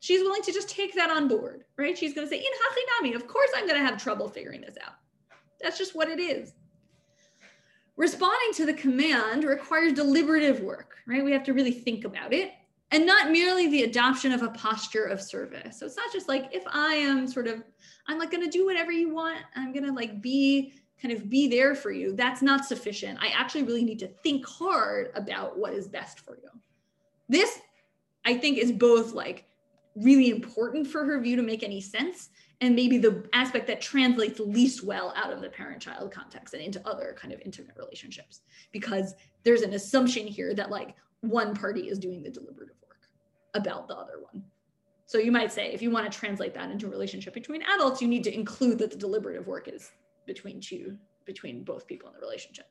[0.00, 1.96] she's willing to just take that on board, right?
[1.96, 4.76] She's going to say, in Hachinami, of course I'm going to have trouble figuring this
[4.84, 4.94] out.
[5.60, 6.52] That's just what it is.
[7.96, 11.24] Responding to the command requires deliberative work, right?
[11.24, 12.52] We have to really think about it
[12.92, 15.80] and not merely the adoption of a posture of service.
[15.80, 17.62] So it's not just like if I am sort of,
[18.06, 21.28] I'm like going to do whatever you want, I'm going to like be kind of
[21.28, 22.12] be there for you.
[22.12, 23.18] That's not sufficient.
[23.20, 26.48] I actually really need to think hard about what is best for you.
[27.28, 27.58] This,
[28.24, 29.44] I think, is both like
[29.94, 32.30] really important for her view to make any sense
[32.60, 36.62] and maybe the aspect that translates least well out of the parent child context and
[36.62, 38.40] into other kind of intimate relationships
[38.72, 43.08] because there's an assumption here that like one party is doing the deliberative work
[43.54, 44.42] about the other one
[45.06, 48.02] so you might say if you want to translate that into a relationship between adults
[48.02, 49.92] you need to include that the deliberative work is
[50.28, 52.70] between two between both people in the relationship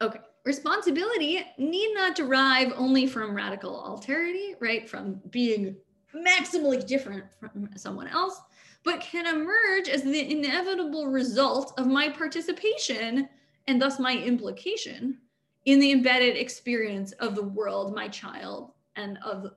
[0.00, 4.88] okay responsibility need not derive only from radical alterity, right?
[4.88, 5.76] From being
[6.16, 8.40] maximally different from someone else,
[8.82, 13.28] but can emerge as the inevitable result of my participation
[13.66, 15.18] and thus my implication
[15.66, 19.50] in the embedded experience of the world, my child, and of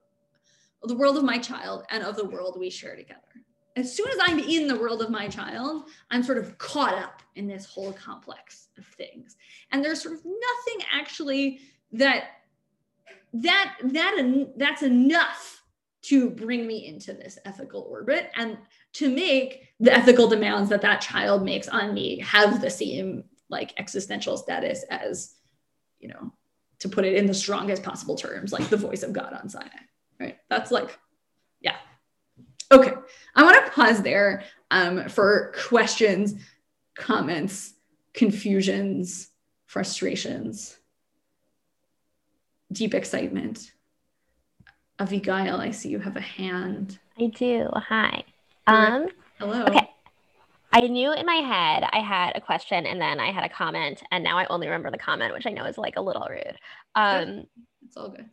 [0.84, 3.22] the world of my child and of the world we share together
[3.76, 7.22] as soon as I'm in the world of my child, I'm sort of caught up
[7.36, 9.38] in this whole complex of things.
[9.72, 11.60] And there's sort of nothing actually
[11.94, 12.26] that
[13.34, 15.64] that that that's enough
[16.04, 18.58] to bring me into this ethical orbit and
[18.94, 23.74] to make the ethical demands that that child makes on me have the same like
[23.78, 25.36] existential status as
[26.00, 26.34] you know
[26.80, 29.68] to put it in the strongest possible terms like the voice of god on sinai
[30.20, 30.98] right that's like
[32.72, 32.94] Okay,
[33.36, 36.36] I want to pause there um, for questions,
[36.96, 37.74] comments,
[38.14, 39.30] confusions,
[39.66, 40.78] frustrations,
[42.72, 43.74] deep excitement.
[45.00, 47.00] Avigail, I see you have a hand.
[47.20, 47.68] I do.
[47.74, 48.24] Hi.
[48.68, 49.08] Um,
[49.38, 49.64] Hello.
[49.66, 49.90] Okay.
[50.72, 54.02] I knew in my head I had a question and then I had a comment,
[54.12, 56.58] and now I only remember the comment, which I know is like a little rude.
[56.96, 57.46] Um,
[57.86, 58.30] it's all good.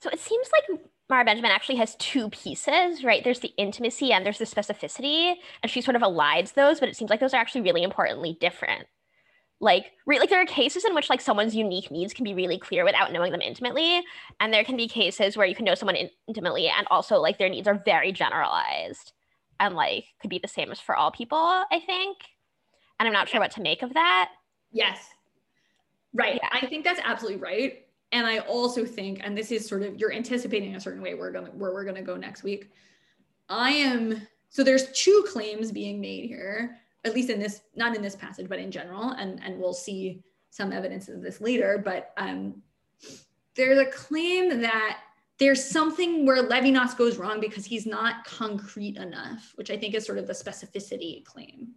[0.00, 3.24] So it seems like Mara Benjamin actually has two pieces, right?
[3.24, 6.96] There's the intimacy and there's the specificity, and she sort of elides those, but it
[6.96, 8.86] seems like those are actually really importantly different.
[9.60, 12.58] Like, re- like there are cases in which like someone's unique needs can be really
[12.58, 14.02] clear without knowing them intimately,
[14.38, 17.38] and there can be cases where you can know someone in- intimately and also like
[17.38, 19.12] their needs are very generalized,
[19.58, 21.38] and like could be the same as for all people.
[21.38, 22.18] I think,
[23.00, 24.28] and I'm not sure what to make of that.
[24.70, 25.00] Yes,
[26.12, 26.38] right.
[26.40, 26.50] Yeah.
[26.52, 30.12] I think that's absolutely right and I also think, and this is sort of you're
[30.12, 32.70] anticipating a certain way we're gonna where we're gonna go next week.
[33.48, 38.02] I am so there's two claims being made here, at least in this, not in
[38.02, 42.12] this passage, but in general, and and we'll see some evidence of this later, but
[42.16, 42.62] um,
[43.54, 45.00] there's a claim that
[45.38, 50.04] there's something where Levinas goes wrong because he's not concrete enough, which I think is
[50.04, 51.74] sort of the specificity claim.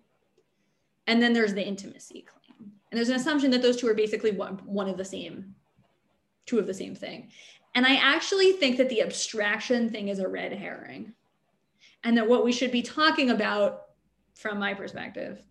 [1.07, 2.71] And then there's the intimacy claim.
[2.91, 5.53] And there's an assumption that those two are basically one, one of the same,
[6.51, 7.29] two of the same thing.
[7.75, 11.13] And I actually think that the abstraction thing is a red herring.
[12.03, 13.83] And that what we should be talking about,
[14.35, 15.41] from my perspective,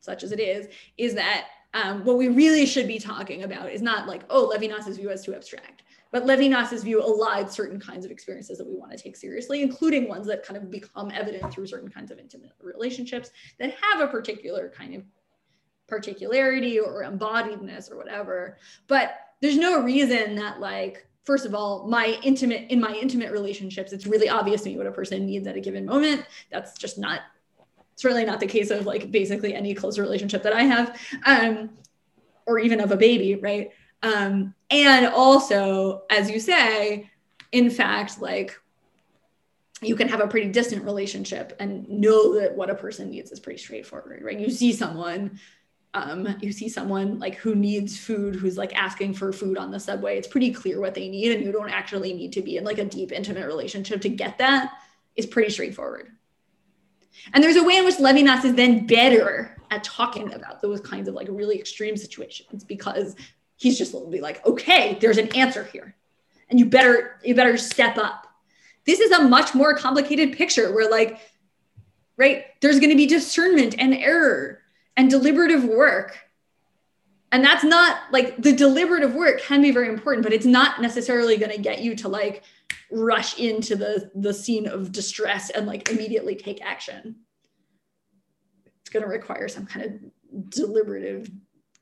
[0.00, 3.82] such as it is, is that um, what we really should be talking about is
[3.82, 8.12] not like, oh, Levinas's view is too abstract, but Levinas's view allied certain kinds of
[8.12, 11.66] experiences that we want to take seriously, including ones that kind of become evident through
[11.66, 15.02] certain kinds of intimate relationships that have a particular kind of
[15.88, 18.58] particularity or embodiedness or whatever.
[18.86, 23.92] But there's no reason that like first of all, my intimate in my intimate relationships,
[23.92, 26.24] it's really obvious to me what a person needs at a given moment.
[26.50, 27.20] That's just not
[27.94, 31.68] certainly not the case of like basically any close relationship that I have, um,
[32.46, 33.70] or even of a baby, right?
[34.02, 37.10] Um, and also, as you say,
[37.52, 38.58] in fact, like
[39.82, 43.40] you can have a pretty distant relationship and know that what a person needs is
[43.40, 44.40] pretty straightforward, right?
[44.40, 45.38] You see someone
[45.94, 49.78] um, you see someone like who needs food who's like asking for food on the
[49.78, 52.64] subway it's pretty clear what they need and you don't actually need to be in
[52.64, 54.72] like a deep intimate relationship to get that
[55.16, 56.10] is pretty straightforward.
[57.32, 61.08] And there's a way in which levinas is then better at talking about those kinds
[61.08, 63.14] of like really extreme situations because
[63.56, 65.94] he's just be like okay there's an answer here
[66.50, 68.26] and you better you better step up.
[68.84, 71.20] This is a much more complicated picture where like
[72.16, 74.60] right there's going to be discernment and error
[74.96, 76.18] and deliberative work.
[77.32, 81.36] And that's not like the deliberative work can be very important but it's not necessarily
[81.36, 82.44] going to get you to like
[82.92, 87.16] rush into the the scene of distress and like immediately take action.
[88.80, 91.28] It's going to require some kind of deliberative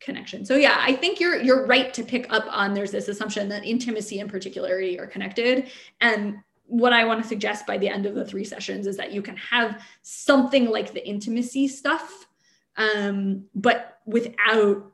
[0.01, 0.45] connection.
[0.47, 3.65] So yeah i think you're you're right to pick up on there's this assumption that
[3.65, 5.71] intimacy and particularity are connected.
[6.01, 9.13] And what i want to suggest by the end of the three sessions is that
[9.13, 12.22] you can have something like the intimacy stuff
[12.77, 14.93] um, but without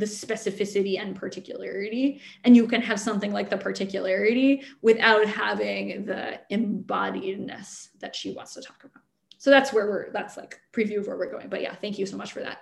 [0.00, 2.20] the specificity and particularity.
[2.44, 8.54] And you can have something like the particularity without having the embodiedness that she wants
[8.54, 9.02] to talk about.
[9.38, 11.48] So that's where we're, that's like preview of where we're going.
[11.48, 12.58] But yeah, thank you so much for that.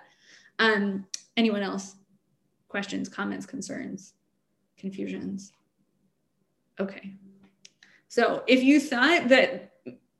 [0.59, 1.07] Um,
[1.37, 1.95] anyone else?
[2.67, 4.13] Questions, comments, concerns,
[4.77, 5.53] confusions?
[6.79, 7.15] Okay.
[8.09, 9.73] So if you thought that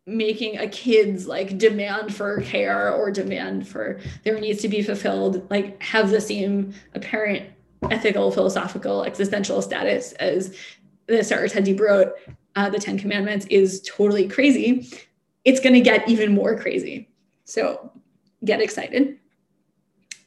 [0.05, 5.47] making a kid's like demand for care or demand for their needs to be fulfilled
[5.51, 7.47] like have the same apparent
[7.91, 10.55] ethical philosophical existential status as
[11.07, 12.13] the Sarah wrote
[12.55, 14.91] uh, the Ten Commandments is totally crazy.
[15.45, 17.09] It's going to get even more crazy.
[17.45, 17.91] So
[18.43, 19.17] get excited.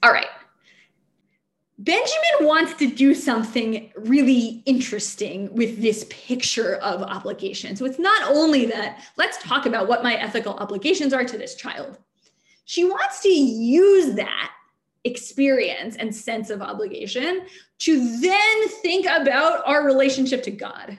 [0.03, 0.27] All right.
[1.83, 7.75] Benjamin wants to do something really interesting with this picture of obligation.
[7.75, 11.57] So it's not only that, let's talk about what my ethical obligations are to this
[11.57, 11.99] child.
[12.67, 14.53] She wants to use that
[15.03, 17.47] experience and sense of obligation
[17.79, 20.97] to then think about our relationship to God.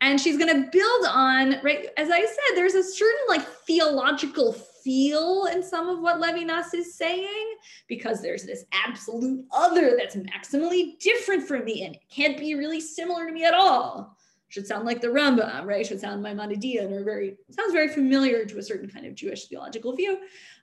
[0.00, 1.88] And she's going to build on, right?
[1.96, 6.94] As I said, there's a certain like theological feel in some of what Levinas is
[6.94, 7.54] saying
[7.88, 13.26] because there's this absolute other that's maximally different from me and can't be really similar
[13.26, 14.16] to me at all.
[14.48, 15.86] Should sound like the Rambam, right?
[15.86, 19.96] Should sound Maimonidean or very sounds very familiar to a certain kind of Jewish theological
[19.96, 20.18] view.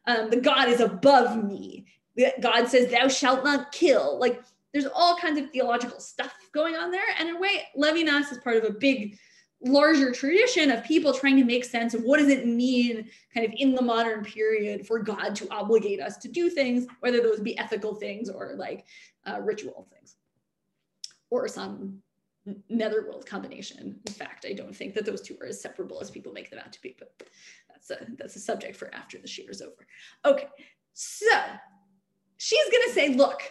[0.06, 1.88] Um, the God is above me.
[2.40, 4.44] God says, "Thou shalt not kill." Like
[4.74, 8.38] there's all kinds of theological stuff going on there, and in a way, Levinas is
[8.38, 9.18] part of a big
[9.62, 13.54] larger tradition of people trying to make sense of what does it mean kind of
[13.58, 17.58] in the modern period for god to obligate us to do things whether those be
[17.58, 18.86] ethical things or like
[19.26, 20.16] uh, ritual things.
[21.30, 22.02] Or some
[22.70, 24.00] netherworld combination.
[24.08, 26.60] In fact i don't think that those two are as separable as people make them
[26.60, 27.12] out to be but
[27.70, 29.86] that's a that's a subject for after the shiur is over.
[30.26, 30.48] Okay
[30.94, 31.28] so
[32.38, 33.42] she's going to say look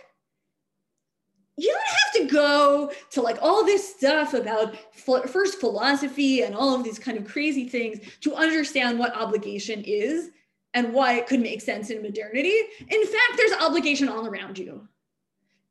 [1.58, 6.74] you don't have to go to like all this stuff about first philosophy and all
[6.74, 10.30] of these kind of crazy things to understand what obligation is
[10.74, 12.54] and why it could make sense in modernity.
[12.88, 14.86] In fact, there's obligation all around you.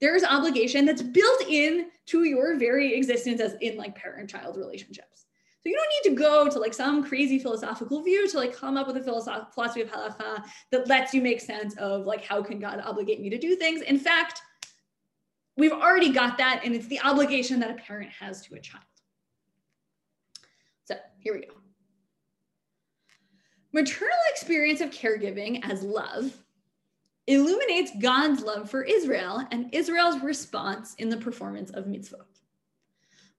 [0.02, 5.26] There's obligation that's built in to your very existence as in like parent-child relationships.
[5.64, 8.78] So you don't need to go to like some crazy philosophical view to like come
[8.78, 12.60] up with a philosophy of halacha that lets you make sense of like how can
[12.60, 13.82] God obligate me to do things.
[13.82, 14.42] In fact,
[15.58, 18.84] We've already got that, and it's the obligation that a parent has to a child.
[20.86, 21.54] So here we go.
[23.74, 26.32] Maternal experience of caregiving as love
[27.26, 32.22] illuminates God's love for Israel and Israel's response in the performance of mitzvot.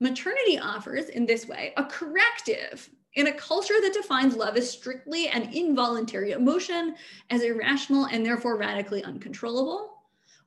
[0.01, 5.29] Maternity offers, in this way, a corrective in a culture that defines love as strictly
[5.29, 6.95] an involuntary emotion,
[7.31, 9.95] as irrational and therefore radically uncontrollable.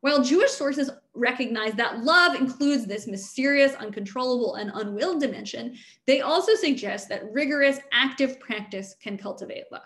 [0.01, 5.75] While Jewish sources recognize that love includes this mysterious, uncontrollable, and unwilled dimension,
[6.07, 9.81] they also suggest that rigorous, active practice can cultivate love.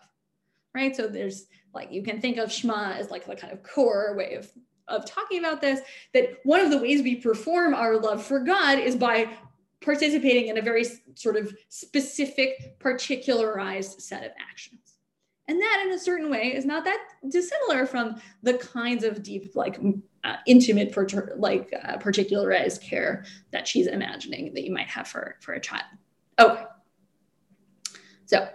[0.73, 0.95] Right?
[0.95, 4.35] So there's like, you can think of Shema as like the kind of core way
[4.35, 4.51] of,
[4.87, 5.81] of talking about this,
[6.13, 9.29] that one of the ways we perform our love for God is by
[9.81, 14.94] participating in a very sort of specific, particularized set of actions.
[15.47, 19.55] And that, in a certain way, is not that dissimilar from the kinds of deep,
[19.55, 19.79] like
[20.23, 20.95] uh, intimate,
[21.37, 25.85] like uh, particularized care that she's imagining that you might have for for a child.
[26.39, 26.63] Okay.
[28.25, 28.49] So,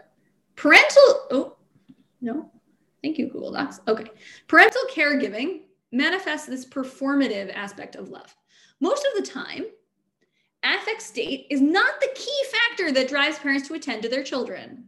[0.57, 1.27] parental.
[1.31, 1.57] Oh,
[2.21, 2.51] no.
[3.03, 3.81] Thank you, Google Docs.
[3.87, 4.11] Okay.
[4.49, 5.61] Parental caregiving
[5.93, 8.35] manifests this performative aspect of love.
[8.81, 9.65] Most of the time,
[10.65, 14.85] affect state is not the key factor that drives parents to attend to their children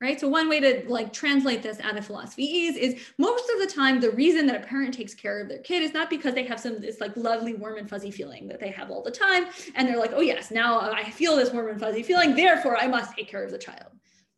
[0.00, 0.20] right?
[0.20, 3.72] So one way to like translate this out of philosophy is is most of the
[3.72, 6.44] time the reason that a parent takes care of their kid is not because they
[6.44, 9.46] have some this like lovely warm and fuzzy feeling that they have all the time
[9.74, 12.86] and they're like oh yes now i feel this warm and fuzzy feeling therefore i
[12.86, 13.90] must take care of the child.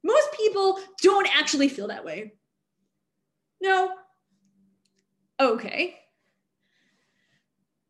[0.02, 2.32] Most people don't actually feel that way.
[3.60, 3.92] No?
[5.38, 6.00] Okay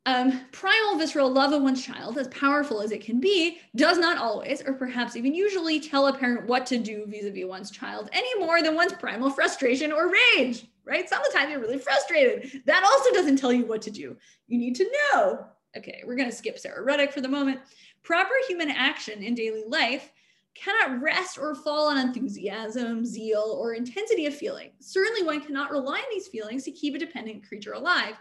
[0.07, 4.17] um, primal visceral love of one's child, as powerful as it can be, does not
[4.17, 7.71] always, or perhaps even usually, tell a parent what to do vis a vis one's
[7.71, 11.09] child any more than one's primal frustration or rage, right?
[11.09, 12.63] Some of the time you're really frustrated.
[12.65, 14.17] That also doesn't tell you what to do.
[14.47, 15.47] You need to know.
[15.77, 17.61] Okay, we're going to skip Sara Ruddick for the moment.
[18.03, 20.11] Proper human action in daily life
[20.55, 24.71] cannot rest or fall on enthusiasm, zeal, or intensity of feeling.
[24.81, 28.17] Certainly, one cannot rely on these feelings to keep a dependent creature alive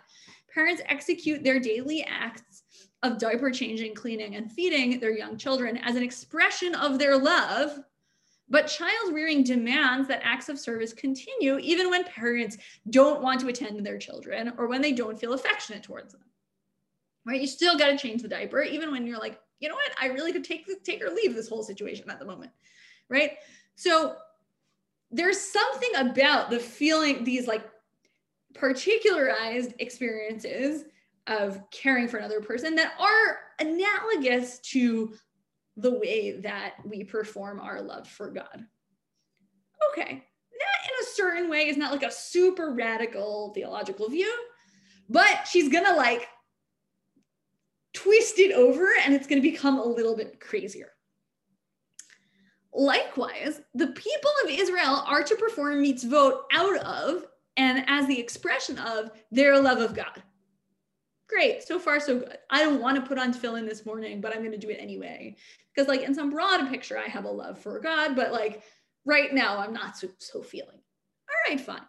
[0.54, 2.64] parents execute their daily acts
[3.04, 7.80] of diaper changing, cleaning, and feeding their young children as an expression of their love.
[8.50, 12.58] But child rearing demands that acts of service continue even when parents
[12.90, 16.24] don't want to attend to their children or when they don't feel affectionate towards them.
[17.26, 17.42] Right?
[17.42, 19.92] You still got to change the diaper, even when you're like, you know what?
[20.02, 22.52] I really could take take or leave this whole situation at the moment.
[23.08, 23.34] Right?
[23.76, 24.16] So
[25.12, 27.69] there's something about the feeling, these like
[28.56, 30.86] particularized experiences
[31.28, 35.14] of caring for another person that are analogous to
[35.78, 38.66] the way that we perform our love for God.
[39.92, 44.32] Okay, that in a certain way is not like a super radical theological view,
[45.08, 46.28] but she's gonna like
[47.94, 50.92] twist it over and it's gonna become a little bit crazier.
[52.74, 57.26] Likewise, the people of Israel are to perform mitzvot out of
[57.60, 60.24] and as the expression of their love of God.
[61.28, 62.38] Great, so far so good.
[62.50, 64.80] I don't want to put on tefillin this morning, but I'm going to do it
[64.80, 65.36] anyway.
[65.76, 68.64] Because like in some broad picture, I have a love for God, but like
[69.06, 70.78] right now, I'm not so, so feeling.
[70.78, 71.82] All right, fine.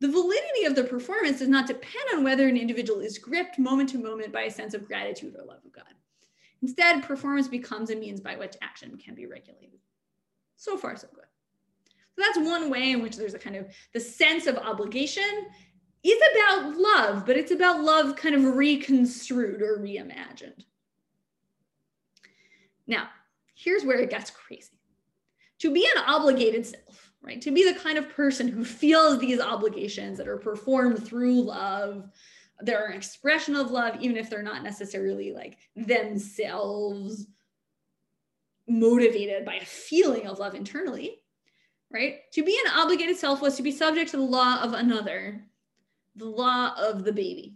[0.00, 3.90] The validity of the performance does not depend on whether an individual is gripped moment
[3.90, 5.84] to moment by a sense of gratitude or love of God.
[6.60, 9.78] Instead, performance becomes a means by which action can be regulated.
[10.56, 11.24] So far, so good.
[12.16, 15.46] So that's one way in which there's a kind of the sense of obligation
[16.04, 20.64] is about love, but it's about love kind of reconstrued or reimagined.
[22.86, 23.08] Now,
[23.54, 24.78] here's where it gets crazy.
[25.60, 27.40] To be an obligated self, right?
[27.40, 32.10] To be the kind of person who feels these obligations that are performed through love,
[32.60, 37.26] they're an expression of love, even if they're not necessarily like themselves
[38.68, 41.23] motivated by a feeling of love internally
[41.94, 42.30] right?
[42.32, 45.44] To be an obligated self was to be subject to the law of another,
[46.16, 47.54] the law of the baby.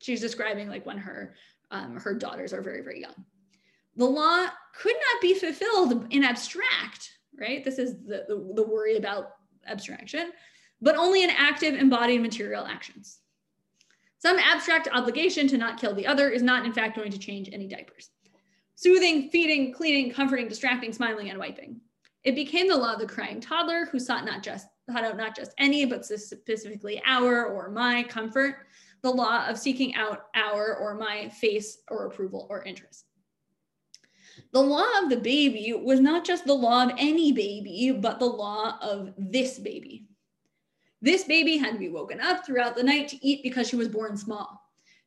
[0.00, 1.34] She's describing like when her
[1.70, 3.24] um, her daughters are very very young.
[3.96, 7.64] The law could not be fulfilled in abstract, right?
[7.64, 9.34] This is the, the, the worry about
[9.66, 10.30] abstraction,
[10.80, 13.18] but only in active embodied material actions.
[14.20, 17.50] Some abstract obligation to not kill the other is not in fact going to change
[17.52, 18.10] any diapers.
[18.76, 21.80] Soothing, feeding, cleaning, comforting, distracting, smiling, and wiping.
[22.24, 25.36] It became the law of the crying toddler who sought not just sought out not
[25.36, 28.66] just any, but specifically our or my comfort,
[29.02, 33.04] the law of seeking out our or my face or approval or interest.
[34.52, 38.26] The law of the baby was not just the law of any baby, but the
[38.26, 40.06] law of this baby.
[41.00, 43.88] This baby had to be woken up throughout the night to eat because she was
[43.88, 44.60] born small.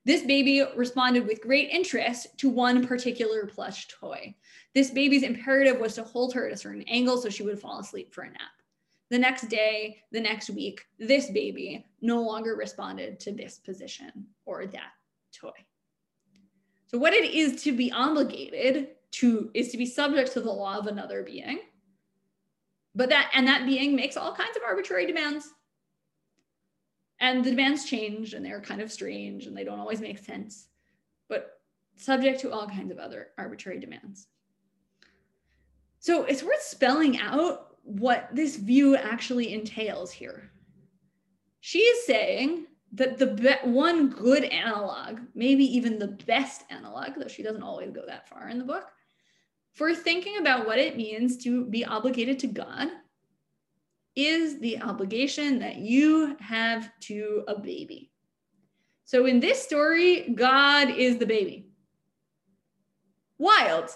[0.06, 4.36] This baby responded with great interest to one particular plush toy.
[4.74, 7.80] This baby's imperative was to hold her at a certain angle so she would fall
[7.80, 8.52] asleep for a nap.
[9.10, 14.66] the next day, the next week, this baby no longer responded to this position or
[14.68, 14.92] that
[15.34, 15.52] toy.
[16.88, 20.78] So, what it is to be obligated to is to be subject to the law
[20.78, 21.60] of another being.
[22.96, 25.54] But that, and that being makes all kinds of arbitrary demands.
[27.20, 30.68] And the demands change and they're kind of strange and they don't always make sense,
[31.30, 31.62] but
[31.96, 34.28] subject to all kinds of other arbitrary demands.
[36.02, 40.52] So, it's worth spelling out what this view actually entails here.
[41.62, 47.44] She is saying that the one good analog, maybe even the best analog, though she
[47.44, 48.86] doesn't always go that far in the book,
[49.74, 52.90] for thinking about what it means to be obligated to God
[54.16, 58.12] is the obligation that you have to a baby.
[59.06, 61.68] So in this story, God is the baby.
[63.38, 63.90] Wild,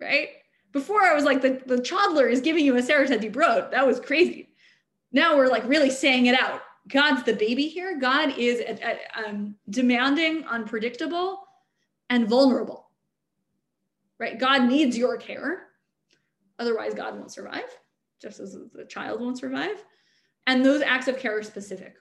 [0.00, 0.28] right?
[0.72, 3.70] Before I was like, the, the toddler is giving you a Sarah du Brot.
[3.70, 4.50] That was crazy.
[5.12, 6.60] Now we're like really saying it out.
[6.88, 7.98] God's the baby here.
[7.98, 11.44] God is at, at, um, demanding, unpredictable,
[12.10, 12.90] and vulnerable.
[14.18, 14.38] Right?
[14.38, 15.68] God needs your care.
[16.58, 17.68] Otherwise, God won't survive,
[18.20, 19.84] just as the child won't survive.
[20.46, 21.94] And those acts of care are specific.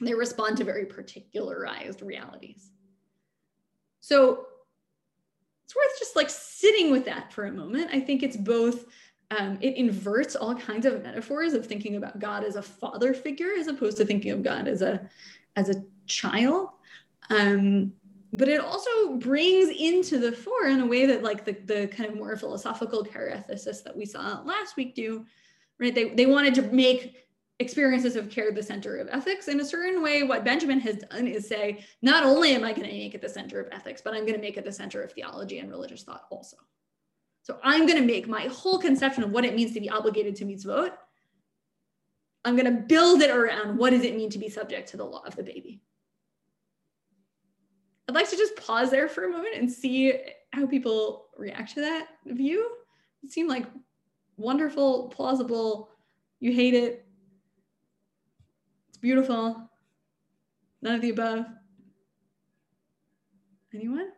[0.00, 2.70] They respond to very particularized realities.
[4.00, 4.46] So
[5.66, 7.90] it's worth just like sitting with that for a moment.
[7.92, 8.86] I think it's both,
[9.32, 13.50] um, it inverts all kinds of metaphors of thinking about God as a father figure
[13.58, 15.10] as opposed to thinking of God as a
[15.56, 16.68] as a child.
[17.30, 17.92] Um,
[18.38, 22.08] but it also brings into the fore in a way that like the, the kind
[22.08, 25.24] of more philosophical care ethicists that we saw last week do,
[25.80, 25.94] right?
[25.94, 27.25] They, they wanted to make
[27.58, 29.48] experiences have care the center of ethics.
[29.48, 32.88] In a certain way, what Benjamin has done is say, not only am I going
[32.88, 35.02] to make it the center of ethics, but I'm going to make it the center
[35.02, 36.58] of theology and religious thought also.
[37.42, 40.36] So I'm going to make my whole conception of what it means to be obligated
[40.36, 40.90] to mitzvot.
[42.44, 45.04] I'm going to build it around what does it mean to be subject to the
[45.04, 45.80] law of the baby.
[48.08, 50.12] I'd like to just pause there for a moment and see
[50.52, 52.70] how people react to that view.
[53.22, 53.66] It seemed like
[54.36, 55.88] wonderful, plausible.
[56.38, 57.05] You hate it,
[58.96, 59.68] it's beautiful.
[60.80, 61.44] None of the above.
[63.74, 64.08] Anyone?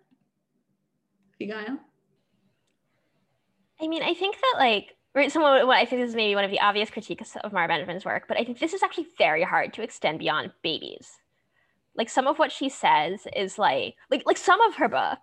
[1.35, 1.79] Abigail?
[3.81, 6.45] I mean, I think that like right, of what I think this is maybe one
[6.45, 9.43] of the obvious critiques of Mara Benjamin's work, but I think this is actually very
[9.43, 11.19] hard to extend beyond babies.
[11.97, 15.19] Like some of what she says is like like like some of her book.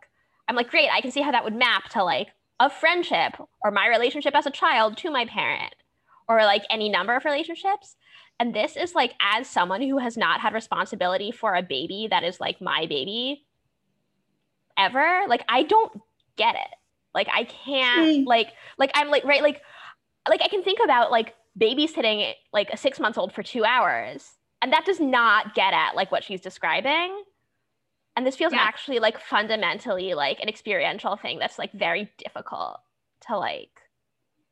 [0.50, 2.28] I'm like, great, I can see how that would map to like
[2.60, 5.76] a friendship or my relationship as a child to my parent
[6.28, 7.96] or like any number of relationships.
[8.40, 12.24] And this is like, as someone who has not had responsibility for a baby that
[12.24, 13.46] is like my baby
[14.78, 16.02] ever, like, I don't
[16.36, 16.76] get it.
[17.14, 19.62] Like, I can't, like, like, I'm like, right, like,
[20.28, 24.32] like, I can think about like babysitting like a six month old for two hours.
[24.62, 27.24] And that does not get at like what she's describing.
[28.16, 28.60] And this feels yeah.
[28.62, 32.80] actually like fundamentally like an experiential thing that's like very difficult
[33.28, 33.70] to like,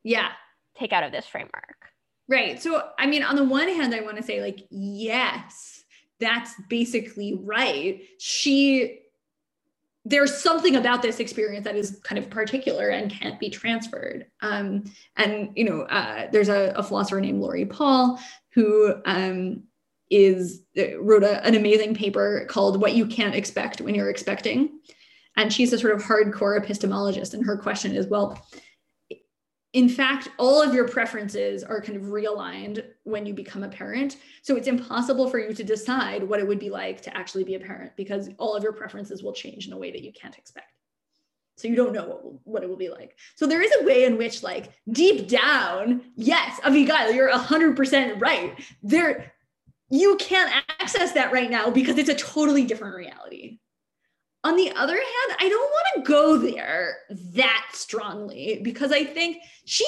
[0.04, 0.32] yeah,
[0.78, 1.78] take out of this framework.
[2.28, 2.62] Right.
[2.62, 5.84] So, I mean, on the one hand, I want to say, like, yes,
[6.20, 8.02] that's basically right.
[8.18, 9.02] She,
[10.06, 14.28] there's something about this experience that is kind of particular and can't be transferred.
[14.42, 14.86] Um,
[15.18, 18.20] and, you know, uh, there's a, a, philosopher named Laurie Paul
[18.54, 19.64] who um,
[20.10, 24.80] is uh, wrote a, an amazing paper called What You Can't Expect When You're Expecting.
[25.36, 27.34] And she's a sort of hardcore epistemologist.
[27.34, 28.46] And her question is, well,
[29.74, 34.18] in fact, all of your preferences are kind of realigned when you become a parent.
[34.44, 37.56] So it's impossible for you to decide what it would be like to actually be
[37.56, 40.38] a parent because all of your preferences will change in a way that you can't
[40.38, 40.68] expect.
[41.58, 43.18] So you don't know what, what it will be like.
[43.36, 48.60] So there is a way in which, like, deep down, yes, Abigail, you're 100% right.
[48.82, 49.34] There,
[49.90, 53.60] you can't access that right now because it's a totally different reality.
[54.46, 59.38] On the other hand, I don't want to go there that strongly because I think
[59.66, 59.86] she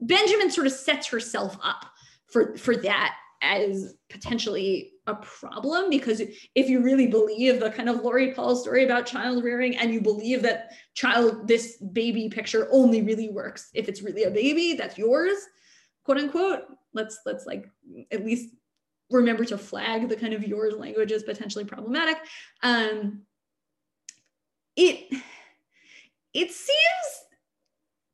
[0.00, 1.86] Benjamin sort of sets herself up
[2.26, 8.02] for for that as potentially a problem because if you really believe the kind of
[8.02, 13.02] Laurie Paul story about child rearing and you believe that child this baby picture only
[13.02, 15.36] really works if it's really a baby that's yours
[16.04, 16.60] quote unquote
[16.94, 17.68] let's let's like
[18.12, 18.50] at least
[19.10, 22.16] remember to flag the kind of yours language as potentially problematic.
[22.62, 23.22] Um
[24.76, 25.22] it
[26.34, 27.24] it seems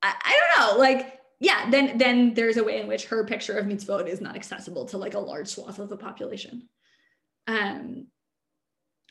[0.03, 3.57] I, I don't know like yeah then then there's a way in which her picture
[3.57, 6.69] of mitzvot is not accessible to like a large swath of the population
[7.47, 8.07] um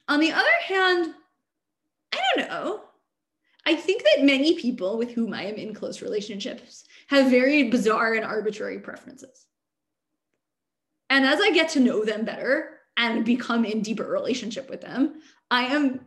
[0.07, 1.13] on the other hand
[2.13, 2.81] i don't know
[3.65, 7.69] i think that that many people with whom I am in close relationships have very
[7.69, 9.45] bizarre and arbitrary preferences.
[11.09, 15.21] And as I get to know them better and become in deeper relationship with them,
[15.49, 16.01] I am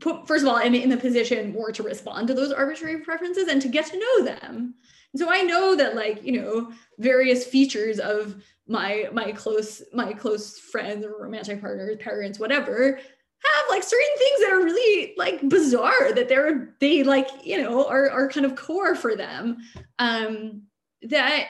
[0.00, 3.48] put, first of all, I'm in the position more to respond to those arbitrary preferences
[3.48, 4.74] and to get to know them.
[5.12, 10.12] And so I know that like, you know, various features of my my close my
[10.12, 15.48] close friends or romantic partners, parents, whatever, have like certain things that are really like
[15.48, 19.58] bizarre that they're they like, you know, are are kind of core for them.
[19.98, 20.62] Um
[21.02, 21.48] that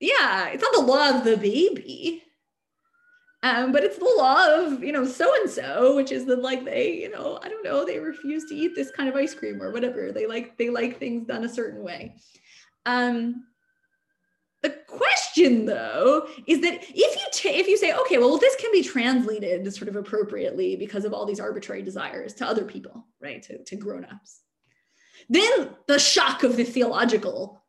[0.00, 2.24] yeah, it's not the law of the baby
[3.42, 6.64] um, but it's the law of, you know, so and so, which is that like
[6.64, 9.60] they, you know, I don't know, they refuse to eat this kind of ice cream
[9.60, 10.12] or whatever.
[10.12, 12.14] They like they like things done a certain way.
[12.86, 13.44] Um,
[14.62, 18.70] the question though is that if you ta- if you say, okay, well, this can
[18.70, 23.42] be translated sort of appropriately because of all these arbitrary desires to other people, right?
[23.42, 24.40] To, to grown-ups.
[25.28, 27.64] Then the shock of the theological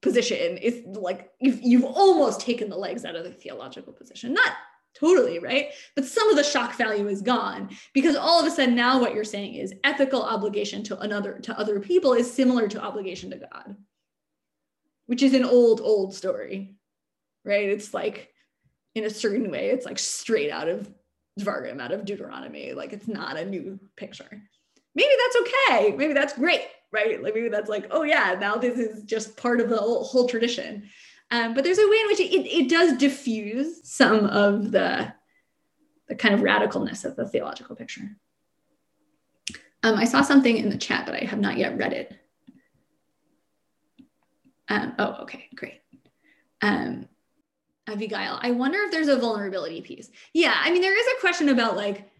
[0.00, 4.34] position is like you've, you've almost taken the legs out of the theological position.
[4.34, 4.52] Not
[4.94, 8.74] totally right but some of the shock value is gone because all of a sudden
[8.74, 12.82] now what you're saying is ethical obligation to another to other people is similar to
[12.82, 13.76] obligation to god
[15.06, 16.74] which is an old old story
[17.44, 18.28] right it's like
[18.94, 20.92] in a certain way it's like straight out of
[21.38, 22.72] Dvarim, out of Deuteronomy.
[22.72, 24.42] Like it's not a new picture.
[24.94, 25.96] Maybe that's okay.
[25.96, 27.22] Maybe that's great, right?
[27.22, 30.28] Like maybe that's like, oh yeah, now this is just part of the whole, whole
[30.28, 30.88] tradition.
[31.32, 35.14] Um, but there's a way in which it, it, does diffuse some of the,
[36.06, 38.02] the kind of radicalness of the theological picture.
[39.82, 42.14] Um, I saw something in the chat, but I have not yet read it.
[44.68, 45.80] Um, oh, okay, great.
[46.60, 47.08] Um,
[47.88, 50.10] Abigail, I wonder if there's a vulnerability piece.
[50.34, 52.10] Yeah, I mean, there is a question about like,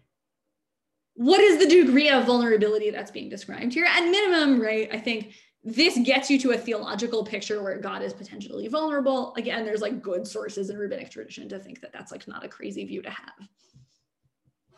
[1.13, 3.85] what is the degree of vulnerability that's being described here?
[3.85, 4.89] At minimum, right?
[4.91, 9.33] I think this gets you to a theological picture where God is potentially vulnerable.
[9.35, 12.49] Again, there's like good sources in rabbinic tradition to think that that's like not a
[12.49, 13.47] crazy view to have.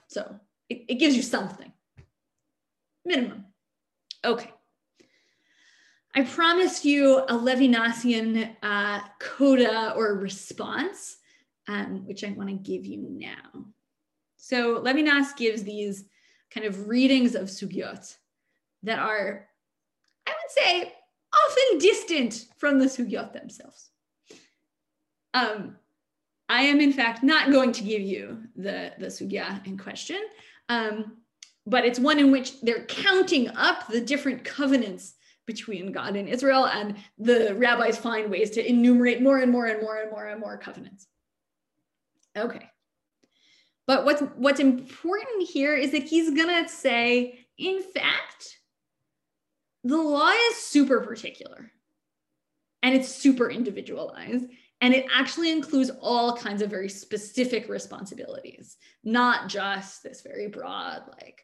[0.08, 1.72] So it, it gives you something,
[3.04, 3.46] minimum.
[4.24, 4.52] Okay.
[6.14, 11.18] I promised you a Levinasian uh, coda or response,
[11.68, 13.66] um, which I want to give you now.
[14.38, 16.06] So Levinas gives these
[16.52, 18.16] kind of readings of sugyot
[18.84, 19.48] that are
[20.28, 20.94] I would say,
[21.34, 23.92] often distant from the sugyot themselves.
[25.34, 25.76] Um,
[26.48, 30.22] I am, in fact, not going to give you the, the sugya in question,
[30.70, 31.18] um,
[31.66, 35.16] but it's one in which they're counting up the different covenants
[35.48, 39.82] between God and Israel, and the rabbis find ways to enumerate more and more and
[39.82, 41.08] more and more and more covenants.
[42.38, 42.70] Okay.
[43.88, 48.58] But what's what's important here is that he's gonna say, in fact,
[49.86, 51.72] the law is super particular
[52.84, 54.46] and it's super individualized
[54.82, 61.04] and it actually includes all kinds of very specific responsibilities not just this very broad
[61.22, 61.42] like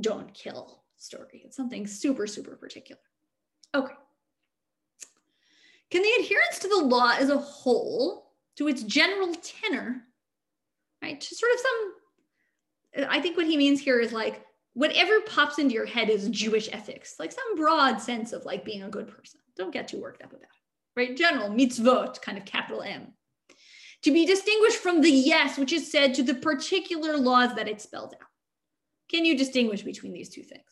[0.00, 1.42] don't kill story.
[1.44, 3.00] It's something super super particular.
[3.74, 3.94] Okay.
[5.90, 10.02] Can the adherence to the law as a whole to its general tenor
[11.02, 14.44] right to sort of some i think what he means here is like
[14.74, 18.82] whatever pops into your head is Jewish ethics, like some broad sense of like being
[18.82, 19.40] a good person.
[19.56, 20.48] Don't get too worked up about it,
[20.96, 21.16] right?
[21.16, 23.08] General mitzvot, kind of capital M.
[24.02, 27.80] To be distinguished from the yes, which is said to the particular laws that it
[27.80, 28.28] spells out.
[29.10, 30.62] Can you distinguish between these two things?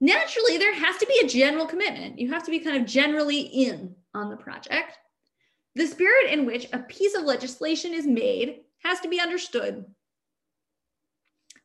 [0.00, 2.18] Naturally, there has to be a general commitment.
[2.18, 4.96] You have to be kind of generally in on the project.
[5.74, 9.84] The spirit in which a piece of legislation is made has to be understood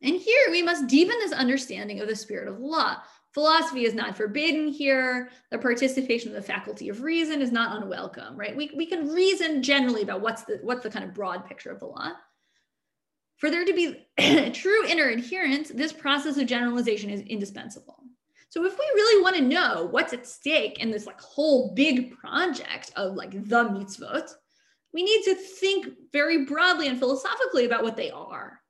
[0.03, 2.97] and here we must deepen this understanding of the spirit of law.
[3.33, 5.29] Philosophy is not forbidden here.
[5.49, 8.55] The participation of the faculty of reason is not unwelcome, right?
[8.55, 11.79] We, we can reason generally about what's the, what's the kind of broad picture of
[11.79, 12.11] the law.
[13.37, 18.03] For there to be true inner adherence, this process of generalization is indispensable.
[18.49, 22.15] So if we really want to know what's at stake in this like whole big
[22.15, 24.29] project of like the mitzvot,
[24.93, 28.61] we need to think very broadly and philosophically about what they are.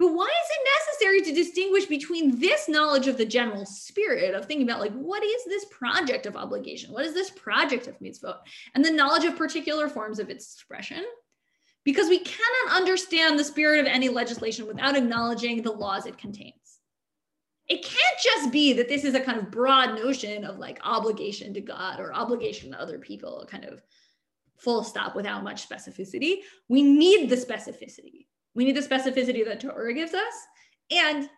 [0.00, 4.46] But why is it necessary to distinguish between this knowledge of the general spirit of
[4.46, 6.90] thinking about like what is this project of obligation?
[6.90, 8.38] What is this project of mitzvot?
[8.74, 11.04] And the knowledge of particular forms of its expression?
[11.84, 16.54] Because we cannot understand the spirit of any legislation without acknowledging the laws it contains.
[17.68, 21.52] It can't just be that this is a kind of broad notion of like obligation
[21.52, 23.82] to God or obligation to other people, kind of
[24.56, 26.38] full stop without much specificity.
[26.70, 30.34] We need the specificity we need the specificity that Torah gives us.
[30.90, 31.28] And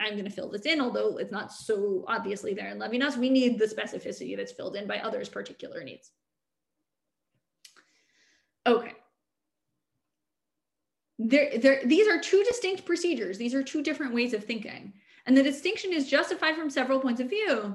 [0.00, 3.16] I'm going to fill this in, although it's not so obviously there in Levinas.
[3.16, 6.10] We need the specificity that's filled in by others' particular needs.
[8.66, 8.92] Okay.
[11.18, 13.38] There, there, these are two distinct procedures.
[13.38, 14.92] These are two different ways of thinking.
[15.24, 17.74] And the distinction is justified from several points of view.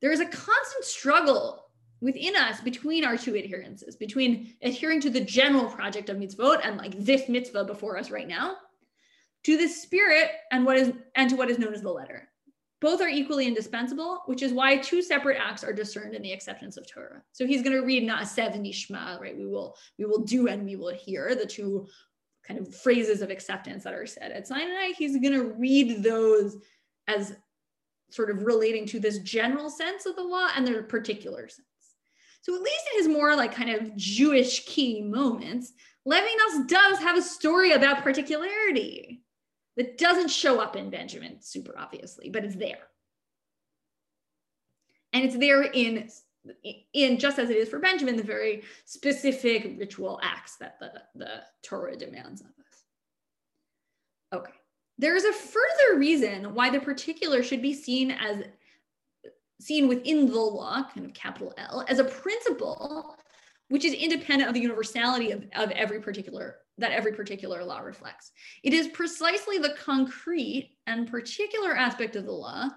[0.00, 1.63] There is a constant struggle
[2.04, 6.76] within us between our two adherences, between adhering to the general project of mitzvot and
[6.76, 8.56] like this mitzvah before us right now,
[9.44, 12.28] to the spirit and what is and to what is known as the letter.
[12.82, 16.76] Both are equally indispensable, which is why two separate acts are discerned in the acceptance
[16.76, 17.22] of Torah.
[17.32, 19.36] So he's going to read na'aseh v'nishma, right?
[19.36, 21.86] We will we will do and we will hear the two
[22.46, 24.92] kind of phrases of acceptance that are said at Sinai.
[24.98, 26.58] He's going to read those
[27.08, 27.34] as
[28.10, 31.66] sort of relating to this general sense of the law and their particular sense.
[32.44, 35.72] So at least in his more like kind of Jewish key moments,
[36.06, 39.22] Levinas does have a story about particularity
[39.78, 42.86] that doesn't show up in Benjamin super obviously, but it's there.
[45.14, 46.10] And it's there in,
[46.92, 51.40] in just as it is for Benjamin, the very specific ritual acts that the, the
[51.62, 52.84] Torah demands of us.
[54.34, 54.52] Okay.
[54.98, 58.44] There is a further reason why the particular should be seen as
[59.60, 63.16] seen within the law, kind of capital L, as a principle
[63.68, 68.32] which is independent of the universality of, of every particular that every particular law reflects.
[68.64, 72.68] It is precisely the concrete and particular aspect of the law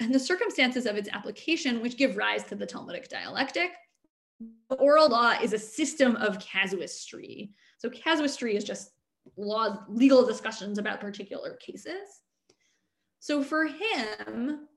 [0.00, 3.72] and the circumstances of its application which give rise to the Talmudic dialectic.
[4.70, 7.52] The oral law is a system of casuistry.
[7.78, 8.90] So casuistry is just
[9.36, 12.22] laws, legal discussions about particular cases.
[13.20, 14.68] So for him,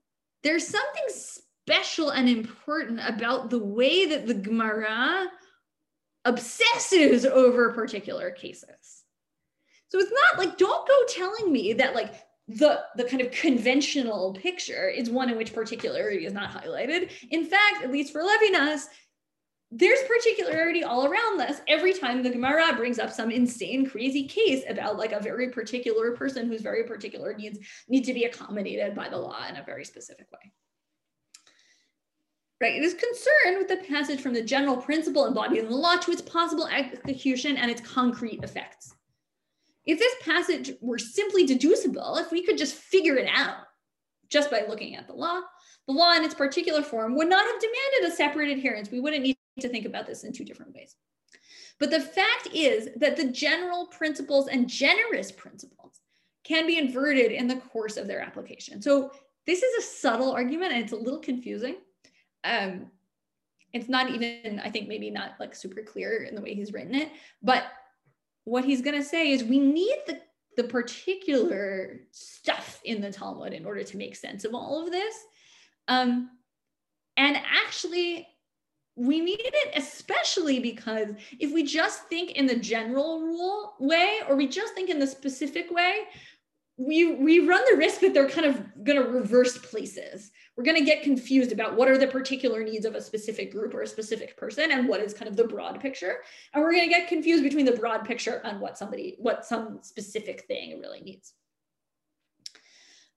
[0.44, 1.06] there's something
[1.68, 5.28] special and important about the way that the Gemara
[6.26, 9.04] obsesses over particular cases.
[9.90, 12.14] So it's not like, don't go telling me that like
[12.48, 17.12] the, the kind of conventional picture is one in which particularity is not highlighted.
[17.30, 18.86] In fact, at least for Levinas,
[19.72, 24.64] there's particularity all around this every time the Gemara brings up some insane, crazy case
[24.70, 27.60] about like a very particular person whose very particular needs
[27.90, 30.52] need to be accommodated by the law in a very specific way.
[32.60, 35.98] Right, it is concerned with the passage from the general principle embodied in the law
[35.98, 38.96] to its possible execution and its concrete effects.
[39.86, 43.58] If this passage were simply deducible, if we could just figure it out
[44.30, 45.42] just by looking at the law,
[45.88, 48.92] the law in its particular form would not have demanded a separate adherence.
[48.92, 50.96] We wouldn't need to think about this in two different ways.
[51.80, 56.02] But the fact is that the general principles and generous principles
[56.44, 58.82] can be inverted in the course of their application.
[58.82, 59.12] So
[59.46, 61.76] this is a subtle argument and it's a little confusing.
[62.44, 62.88] Um,
[63.74, 66.96] it's not even, I think maybe not like super clear in the way he's written
[66.96, 67.10] it,
[67.44, 67.66] but
[68.46, 70.22] what he's gonna say is we need the,
[70.56, 75.16] the particular stuff in the Talmud in order to make sense of all of this.
[75.88, 76.30] Um,
[77.18, 78.28] and actually,
[78.98, 84.36] we need it especially because if we just think in the general rule way or
[84.36, 86.06] we just think in the specific way
[86.78, 90.32] we we run the risk that they're kind of going to reverse places.
[90.56, 93.74] We're going to get confused about what are the particular needs of a specific group
[93.74, 96.18] or a specific person and what is kind of the broad picture.
[96.54, 99.80] And we're going to get confused between the broad picture and what somebody what some
[99.82, 101.34] specific thing really needs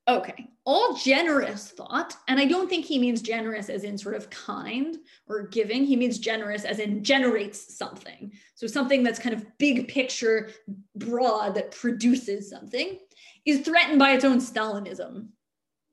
[0.09, 4.28] Okay, all generous thought, and I don't think he means generous as in sort of
[4.30, 4.96] kind
[5.28, 5.84] or giving.
[5.84, 8.32] He means generous as in generates something.
[8.55, 10.51] So something that's kind of big picture,
[10.96, 12.98] broad, that produces something,
[13.44, 15.28] is threatened by its own Stalinism.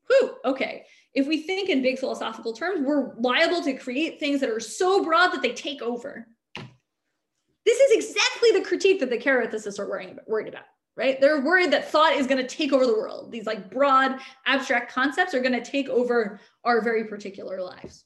[0.08, 0.86] Whew, okay.
[1.14, 5.04] If we think in big philosophical terms, we're liable to create things that are so
[5.04, 6.28] broad that they take over.
[7.66, 9.88] This is exactly the critique that the care ethicists are
[10.28, 10.64] worried about
[10.98, 11.22] right?
[11.22, 13.32] They're worried that thought is going to take over the world.
[13.32, 18.04] These like broad abstract concepts are going to take over our very particular lives.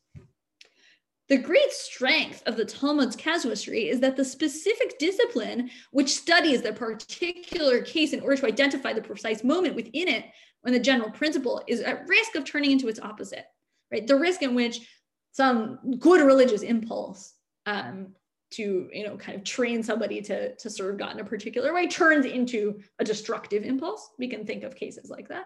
[1.30, 6.74] The great strength of the Talmud's casuistry is that the specific discipline which studies the
[6.74, 10.26] particular case in order to identify the precise moment within it
[10.60, 13.46] when the general principle is at risk of turning into its opposite,
[13.94, 14.06] right?
[14.06, 14.86] The risk in which
[15.32, 17.34] some good religious impulse
[17.66, 18.14] um,
[18.52, 21.88] to you know kind of train somebody to to serve god in a particular way
[21.88, 24.10] turns into a destructive impulse.
[24.20, 25.46] We can think of cases like that.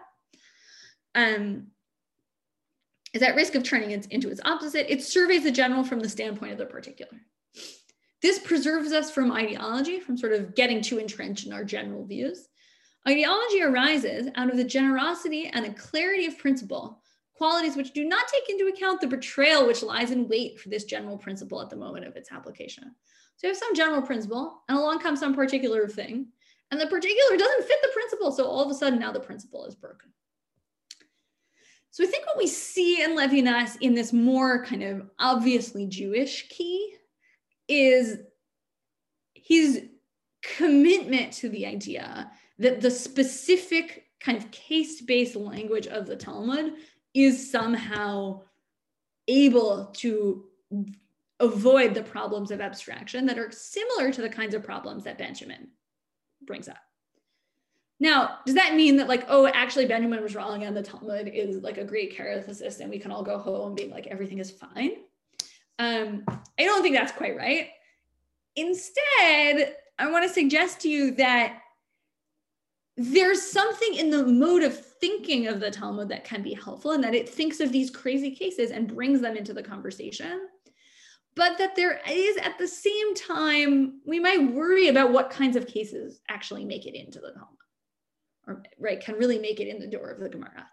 [1.14, 1.68] Um
[3.12, 4.92] is at risk of turning it into its opposite.
[4.92, 7.18] It surveys the general from the standpoint of the particular.
[8.20, 12.48] This preserves us from ideology from sort of getting too entrenched in our general views.
[13.08, 17.02] Ideology arises out of the generosity and a clarity of principle
[17.36, 20.84] qualities which do not take into account the betrayal which lies in wait for this
[20.84, 22.94] general principle at the moment of its application.
[23.36, 26.28] So you have some general principle, and along comes some particular thing,
[26.70, 29.66] and the particular doesn't fit the principle So all of a sudden now the principle
[29.66, 30.10] is broken.
[31.90, 36.48] So I think what we see in Levinas in this more kind of obviously Jewish
[36.48, 36.94] key
[37.68, 38.18] is
[39.34, 39.84] his
[40.42, 46.74] commitment to the idea that the specific kind of case-based language of the Talmud
[47.16, 48.42] is somehow
[49.28, 50.44] able to
[51.40, 55.68] avoid the problems of abstraction that are similar to the kinds of problems that Benjamin
[56.46, 56.78] brings up.
[57.98, 61.62] Now, does that mean that like, oh, actually Benjamin was wrong and the Talmud is
[61.62, 64.50] like a great care ethicist and we can all go home being like everything is
[64.50, 64.92] fine?
[65.78, 66.24] Um,
[66.58, 67.68] I don't think that's quite right.
[68.54, 71.60] Instead, I want to suggest to you that
[72.96, 77.04] there's something in the mode of thinking of the Talmud that can be helpful and
[77.04, 80.48] that it thinks of these crazy cases and brings them into the conversation.
[81.34, 85.66] But that there is at the same time, we might worry about what kinds of
[85.66, 87.56] cases actually make it into the Talmud
[88.46, 90.66] or right, can really make it in the door of the Gemara.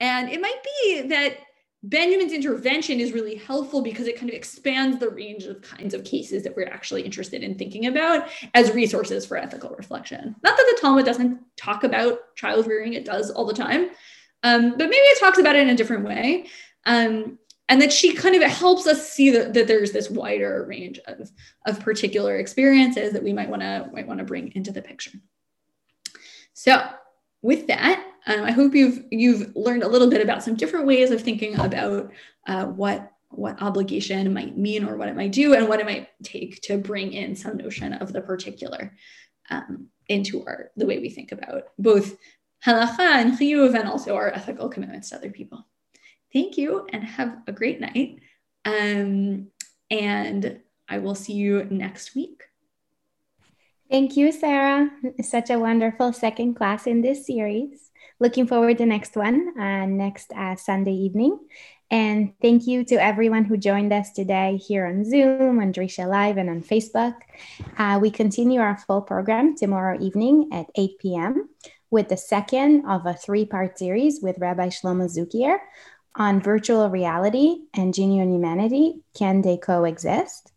[0.00, 1.38] And it might be that
[1.86, 6.02] Benjamin's intervention is really helpful because it kind of expands the range of kinds of
[6.02, 10.34] cases that we're actually interested in thinking about as resources for ethical reflection.
[10.42, 13.90] Not that the Talmud doesn't talk about child rearing, it does all the time,
[14.42, 16.46] um, but maybe it talks about it in a different way.
[16.86, 20.98] Um, and that she kind of helps us see that, that there's this wider range
[21.06, 21.30] of,
[21.66, 25.18] of particular experiences that we might want to might want to bring into the picture.
[26.52, 26.82] So
[27.40, 31.10] with that, um, I hope you've you've learned a little bit about some different ways
[31.10, 32.10] of thinking about
[32.46, 36.08] uh, what what obligation might mean or what it might do and what it might
[36.22, 38.96] take to bring in some notion of the particular
[39.50, 42.16] um, into our the way we think about both
[42.64, 45.66] halacha and chiyuv and also our ethical commitments to other people.
[46.32, 48.20] Thank you and have a great night.
[48.64, 49.48] Um,
[49.90, 52.42] and I will see you next week.
[53.90, 54.90] Thank you, Sarah.
[55.22, 57.90] Such a wonderful second class in this series.
[58.20, 61.38] Looking forward to next one uh, next uh, Sunday evening.
[61.90, 66.38] And thank you to everyone who joined us today here on Zoom, on Drisha Live,
[66.38, 67.14] and on Facebook.
[67.76, 71.48] Uh, we continue our full program tomorrow evening at 8 p.m.
[71.90, 75.58] with the second of a three part series with Rabbi Shlomo Zuckier
[76.16, 79.02] on virtual reality and genuine humanity.
[79.16, 80.53] Can they coexist?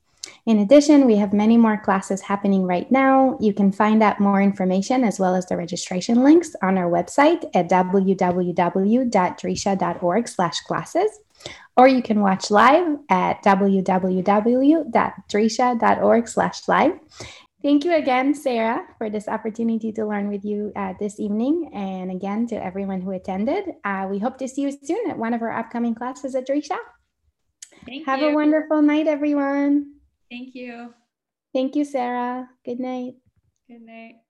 [0.48, 3.38] In addition, we have many more classes happening right now.
[3.42, 7.44] You can find out more information as well as the registration links on our website
[7.54, 11.20] at www.drisha.org slash classes,
[11.76, 16.94] or you can watch live at www.drisha.org slash live.
[17.62, 21.72] Thank you again, Sarah, for this opportunity to learn with you uh, this evening.
[21.74, 25.34] And again, to everyone who attended, uh, we hope to see you soon at one
[25.34, 26.78] of our upcoming classes at Drisha.
[27.86, 28.30] Thank Have you.
[28.30, 29.97] a wonderful night, everyone.
[30.30, 30.94] Thank you.
[31.54, 32.50] Thank you, Sarah.
[32.64, 33.16] Good night.
[33.68, 34.27] Good night.